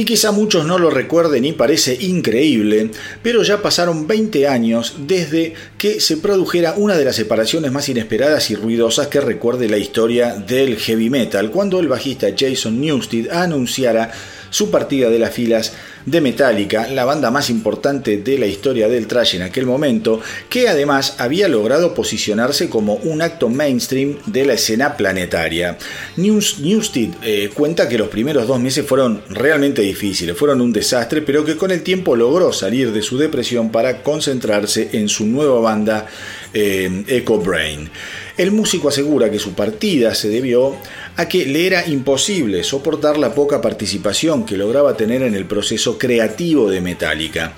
[0.03, 5.53] Y quizá muchos no lo recuerden y parece increíble, pero ya pasaron 20 años desde
[5.77, 10.34] que se produjera una de las separaciones más inesperadas y ruidosas que recuerde la historia
[10.34, 14.11] del heavy metal, cuando el bajista Jason Newsted anunciara
[14.49, 15.71] su partida de las filas
[16.05, 20.67] de Metallica, la banda más importante de la historia del thrash en aquel momento, que
[20.67, 25.77] además había logrado posicionarse como un acto mainstream de la escena planetaria.
[26.17, 31.21] News, Newsted eh, cuenta que los primeros dos meses fueron realmente difíciles, fueron un desastre,
[31.21, 35.59] pero que con el tiempo logró salir de su depresión para concentrarse en su nueva
[35.59, 36.05] banda
[36.53, 37.89] eh, Echo Brain.
[38.35, 40.75] El músico asegura que su partida se debió
[41.17, 45.92] a que le era imposible soportar la poca participación que lograba tener en el proceso
[45.97, 47.53] creativo de Metallica.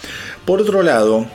[0.45, 1.25] Por otro lado,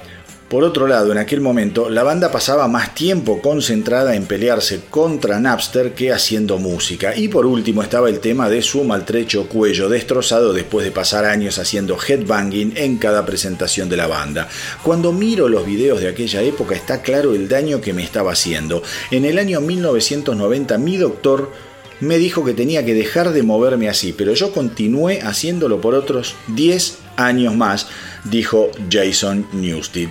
[0.51, 5.39] por otro lado, en aquel momento, la banda pasaba más tiempo concentrada en pelearse contra
[5.39, 7.14] Napster que haciendo música.
[7.16, 11.60] Y por último estaba el tema de su maltrecho cuello destrozado después de pasar años
[11.60, 14.48] haciendo headbanging en cada presentación de la banda.
[14.82, 18.82] Cuando miro los videos de aquella época está claro el daño que me estaba haciendo.
[19.12, 21.70] En el año 1990 mi doctor
[22.01, 26.35] me dijo que tenía que dejar de moverme así, pero yo continué haciéndolo por otros
[26.48, 27.86] 10 años más,
[28.24, 30.09] dijo Jason Newsted.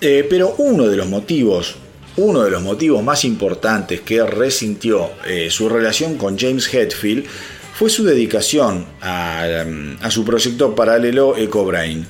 [0.00, 1.76] Eh, pero uno de los motivos
[2.16, 7.24] uno de los motivos más importantes que resintió eh, su relación con James Hetfield
[7.72, 9.64] fue su dedicación a,
[10.02, 12.06] a su proyecto paralelo EcoBrain.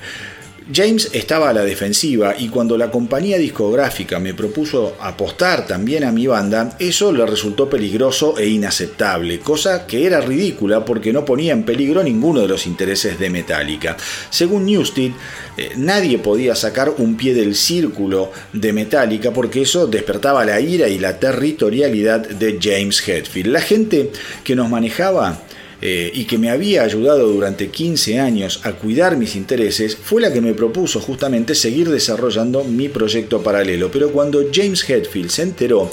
[0.73, 6.11] James estaba a la defensiva y cuando la compañía discográfica me propuso apostar también a
[6.11, 11.53] mi banda, eso le resultó peligroso e inaceptable, cosa que era ridícula porque no ponía
[11.53, 13.97] en peligro ninguno de los intereses de Metallica.
[14.29, 15.11] Según Newsted,
[15.57, 20.87] eh, nadie podía sacar un pie del círculo de Metallica porque eso despertaba la ira
[20.87, 23.51] y la territorialidad de James Hetfield.
[23.51, 24.11] La gente
[24.43, 25.41] que nos manejaba
[25.81, 30.31] eh, y que me había ayudado durante 15 años a cuidar mis intereses, fue la
[30.31, 33.89] que me propuso justamente seguir desarrollando mi proyecto paralelo.
[33.91, 35.89] Pero cuando James Hetfield se enteró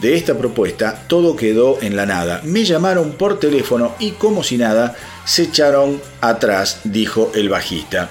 [0.00, 2.40] de esta propuesta, todo quedó en la nada.
[2.44, 8.10] Me llamaron por teléfono y como si nada, se echaron atrás, dijo el bajista.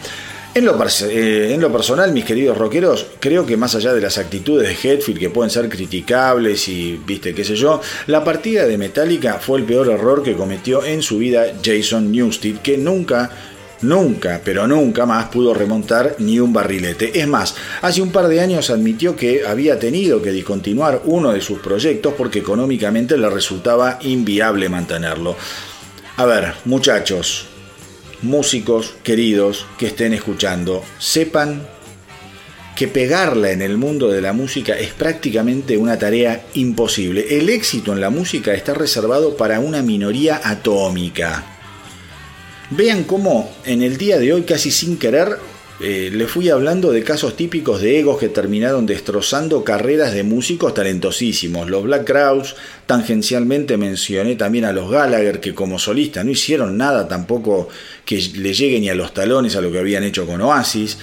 [0.57, 4.73] Eh, en lo, personal, mis queridos rockeros, creo que más allá de las actitudes de
[4.73, 9.59] Hetfield que pueden ser criticables y viste qué sé yo, la partida de Metallica fue
[9.59, 13.29] el peor error que cometió en su vida Jason Newsted, que nunca
[13.83, 17.19] Nunca, pero nunca más pudo remontar ni un barrilete.
[17.19, 17.53] Es más,
[17.83, 22.15] hace un par de años admitió que había tenido que discontinuar uno de sus proyectos
[22.17, 25.35] porque económicamente le resultaba inviable mantenerlo.
[26.15, 27.45] A ver, muchachos,
[28.21, 31.67] músicos queridos que estén escuchando, sepan
[32.75, 37.37] que pegarla en el mundo de la música es prácticamente una tarea imposible.
[37.39, 41.43] El éxito en la música está reservado para una minoría atómica.
[42.69, 45.39] Vean cómo en el día de hoy, casi sin querer,
[45.79, 50.73] eh, le fui hablando de casos típicos de egos que terminaron destrozando carreras de músicos
[50.73, 51.69] talentosísimos.
[51.69, 52.55] Los Black Crowes,
[52.87, 57.69] tangencialmente mencioné también a los Gallagher, que como solista no hicieron nada tampoco
[58.05, 60.97] que le llegue ni a los talones a lo que habían hecho con Oasis.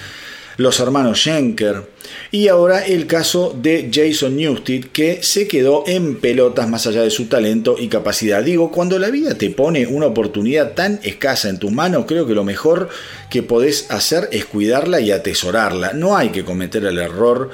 [0.57, 1.83] Los hermanos Schenker
[2.31, 7.09] y ahora el caso de Jason Newsted que se quedó en pelotas más allá de
[7.09, 8.43] su talento y capacidad.
[8.43, 12.33] Digo, cuando la vida te pone una oportunidad tan escasa en tus manos, creo que
[12.33, 12.89] lo mejor
[13.29, 15.93] que podés hacer es cuidarla y atesorarla.
[15.93, 17.49] No hay que cometer el error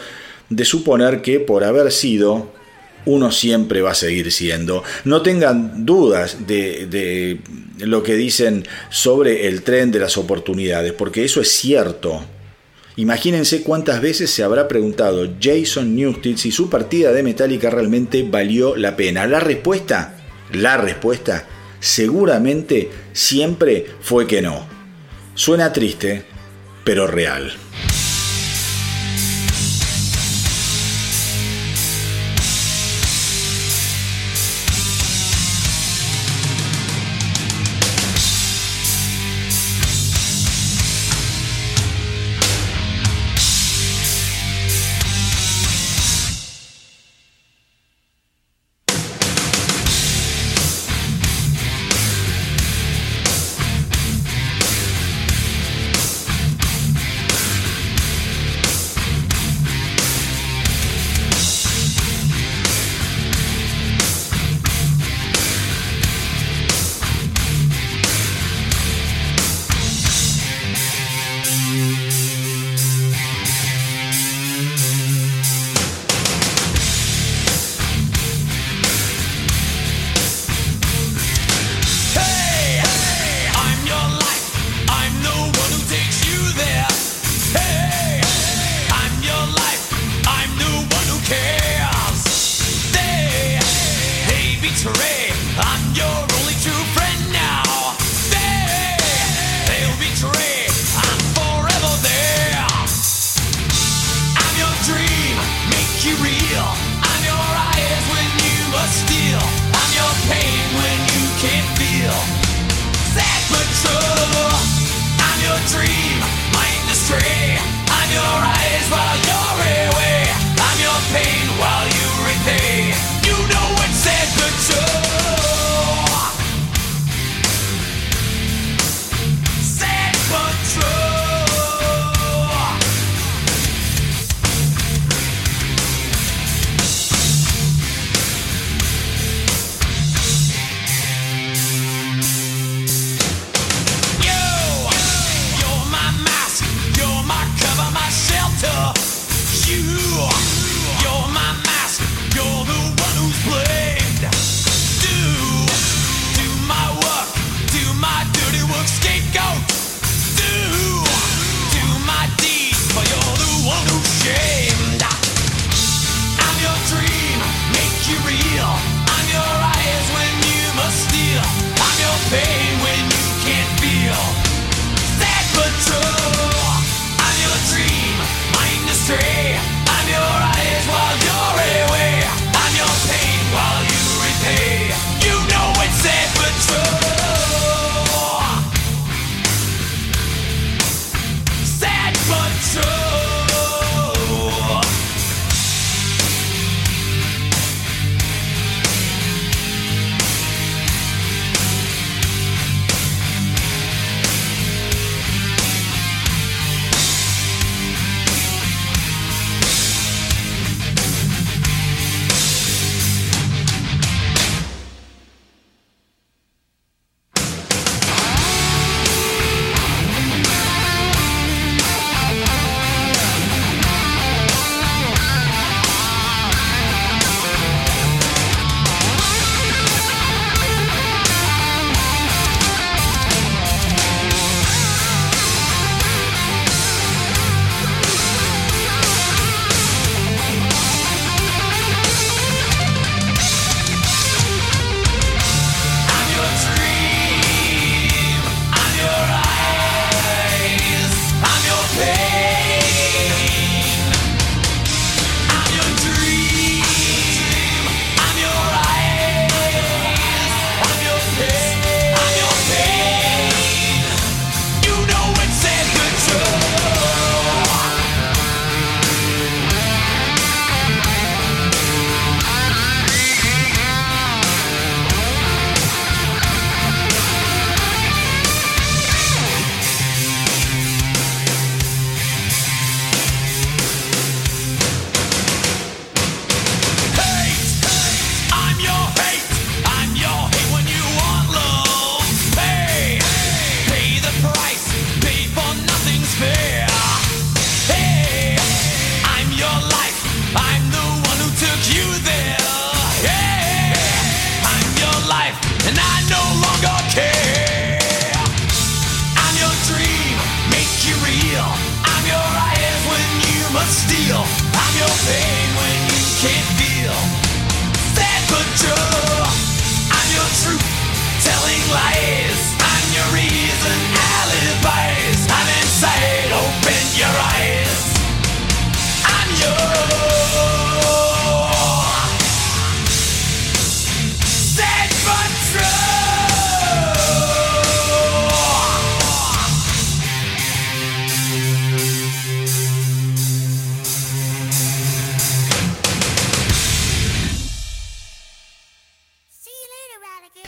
[0.50, 2.52] de suponer que por haber sido
[3.06, 4.84] uno siempre va a seguir siendo.
[5.06, 7.40] No tengan dudas de, de,
[7.86, 12.24] lo que dicen sobre el tren de las oportunidades, porque eso es cierto.
[12.98, 18.76] Imagínense cuántas veces se habrá preguntado Jason Newsted si su partida de Metallica realmente valió
[18.76, 19.26] la pena.
[19.28, 20.18] La respuesta,
[20.52, 21.48] la respuesta,
[21.80, 24.68] seguramente siempre fue que no.
[25.36, 26.24] Suena triste,
[26.84, 27.54] pero real.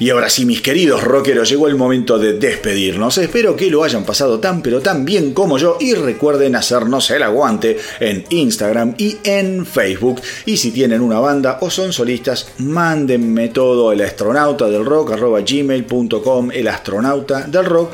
[0.03, 3.17] Y ahora sí, mis queridos rockeros, llegó el momento de despedirnos.
[3.17, 7.23] Espero que lo hayan pasado tan pero tan bien como yo y recuerden hacernos el
[7.23, 10.19] aguante en Instagram y en Facebook.
[10.45, 16.51] Y si tienen una banda o son solistas, mándenme todo el astronauta del rock gmail.com,
[16.51, 17.91] el astronauta del rock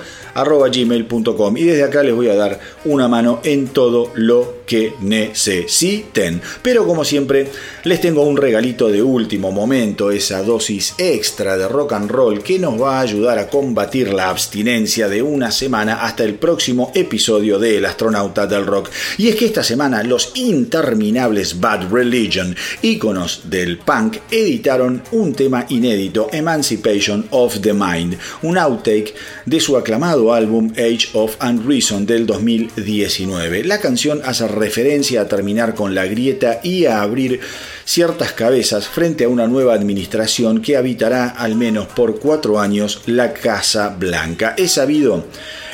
[1.56, 6.40] y desde acá les voy a dar una mano en todo lo que necesiten.
[6.62, 7.48] Pero como siempre,
[7.86, 12.60] les tengo un regalito de último momento, esa dosis extra de rock and roll que
[12.60, 17.58] nos va a ayudar a combatir la abstinencia de una semana hasta el próximo episodio
[17.58, 18.91] de El astronauta del rock.
[19.18, 25.66] Y es que esta semana los interminables Bad Religion, íconos del punk, editaron un tema
[25.70, 29.16] inédito, Emancipation of the Mind, un outtake
[29.48, 33.64] de su aclamado álbum Age of Unreason del 2019.
[33.64, 37.40] La canción hace referencia a terminar con la grieta y a abrir
[37.86, 43.34] ciertas cabezas frente a una nueva administración que habitará al menos por cuatro años la
[43.34, 44.53] Casa Blanca.
[44.57, 45.26] Es sabido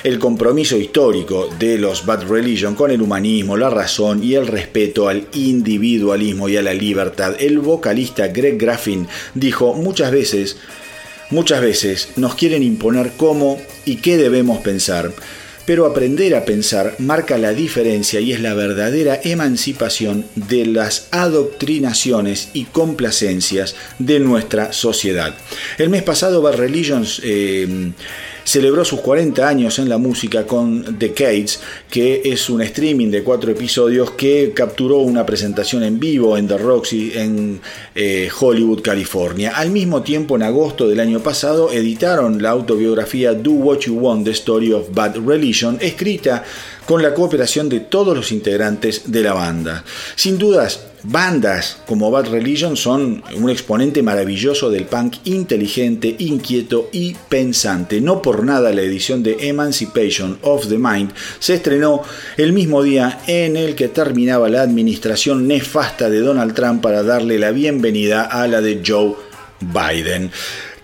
[0.04, 5.10] el compromiso histórico de los Bad Religion con el humanismo, la razón y el respeto
[5.10, 7.36] al individualismo y a la libertad.
[7.40, 10.58] El vocalista Greg Graffin dijo muchas veces
[11.32, 15.12] Muchas veces nos quieren imponer cómo y qué debemos pensar,
[15.66, 22.50] pero aprender a pensar marca la diferencia y es la verdadera emancipación de las adoctrinaciones
[22.54, 25.36] y complacencias de nuestra sociedad.
[25.78, 27.92] El mes pasado Bad Religions eh,
[28.46, 31.60] celebró sus 40 años en la música con Decades,
[31.90, 36.58] que es un streaming de cuatro episodios que capturó una presentación en vivo en The
[36.58, 37.60] Roxy en
[37.96, 39.54] eh, Hollywood, California.
[39.56, 44.26] Al mismo tiempo, en agosto del año pasado, editaron la autobiografía Do What You Want,
[44.26, 46.44] The Story of Bad Religion, escrita
[46.86, 49.84] con la cooperación de todos los integrantes de la banda.
[50.16, 57.16] Sin dudas, bandas como Bad Religion son un exponente maravilloso del punk inteligente, inquieto y
[57.30, 58.02] pensante.
[58.02, 62.02] No por nada la edición de Emancipation of the Mind se estrenó
[62.38, 67.40] el mismo día en el que terminaba la administración nefasta de Donald Trump para darle
[67.40, 69.16] la bienvenida a la de Joe
[69.62, 70.32] Biden.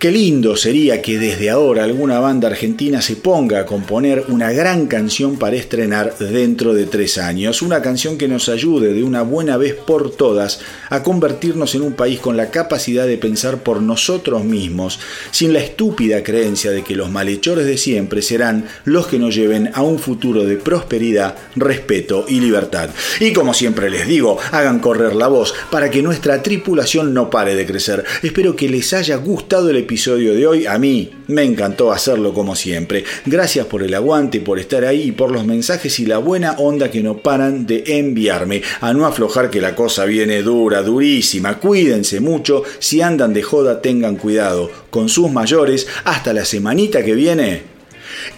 [0.02, 4.88] Qué lindo sería que desde ahora alguna banda argentina se ponga a componer una gran
[4.88, 7.62] canción para estrenar dentro de tres años.
[7.62, 10.58] Una canción que nos ayude de una buena vez por todas
[10.90, 14.98] a convertirnos en un país con la capacidad de pensar por nosotros mismos,
[15.30, 19.70] sin la estúpida creencia de que los malhechores de siempre serán los que nos lleven
[19.72, 22.90] a un futuro de prosperidad, respeto y libertad.
[23.20, 27.54] Y como siempre les digo, hagan correr la voz para que nuestra tripulación no pare
[27.54, 28.04] de crecer.
[28.24, 30.66] Espero que les haya gustado el episodio de hoy.
[30.66, 33.04] A mí me encantó hacerlo como siempre.
[33.26, 36.90] Gracias por el aguante, por estar ahí y por los mensajes y la buena onda
[36.90, 38.62] que no paran de enviarme.
[38.80, 41.58] A no aflojar que la cosa viene dura, durísima.
[41.58, 42.62] Cuídense mucho.
[42.78, 45.86] Si andan de joda, tengan cuidado con sus mayores.
[46.04, 47.62] Hasta la semanita que viene.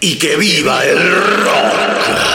[0.01, 2.34] Y que viva el rock.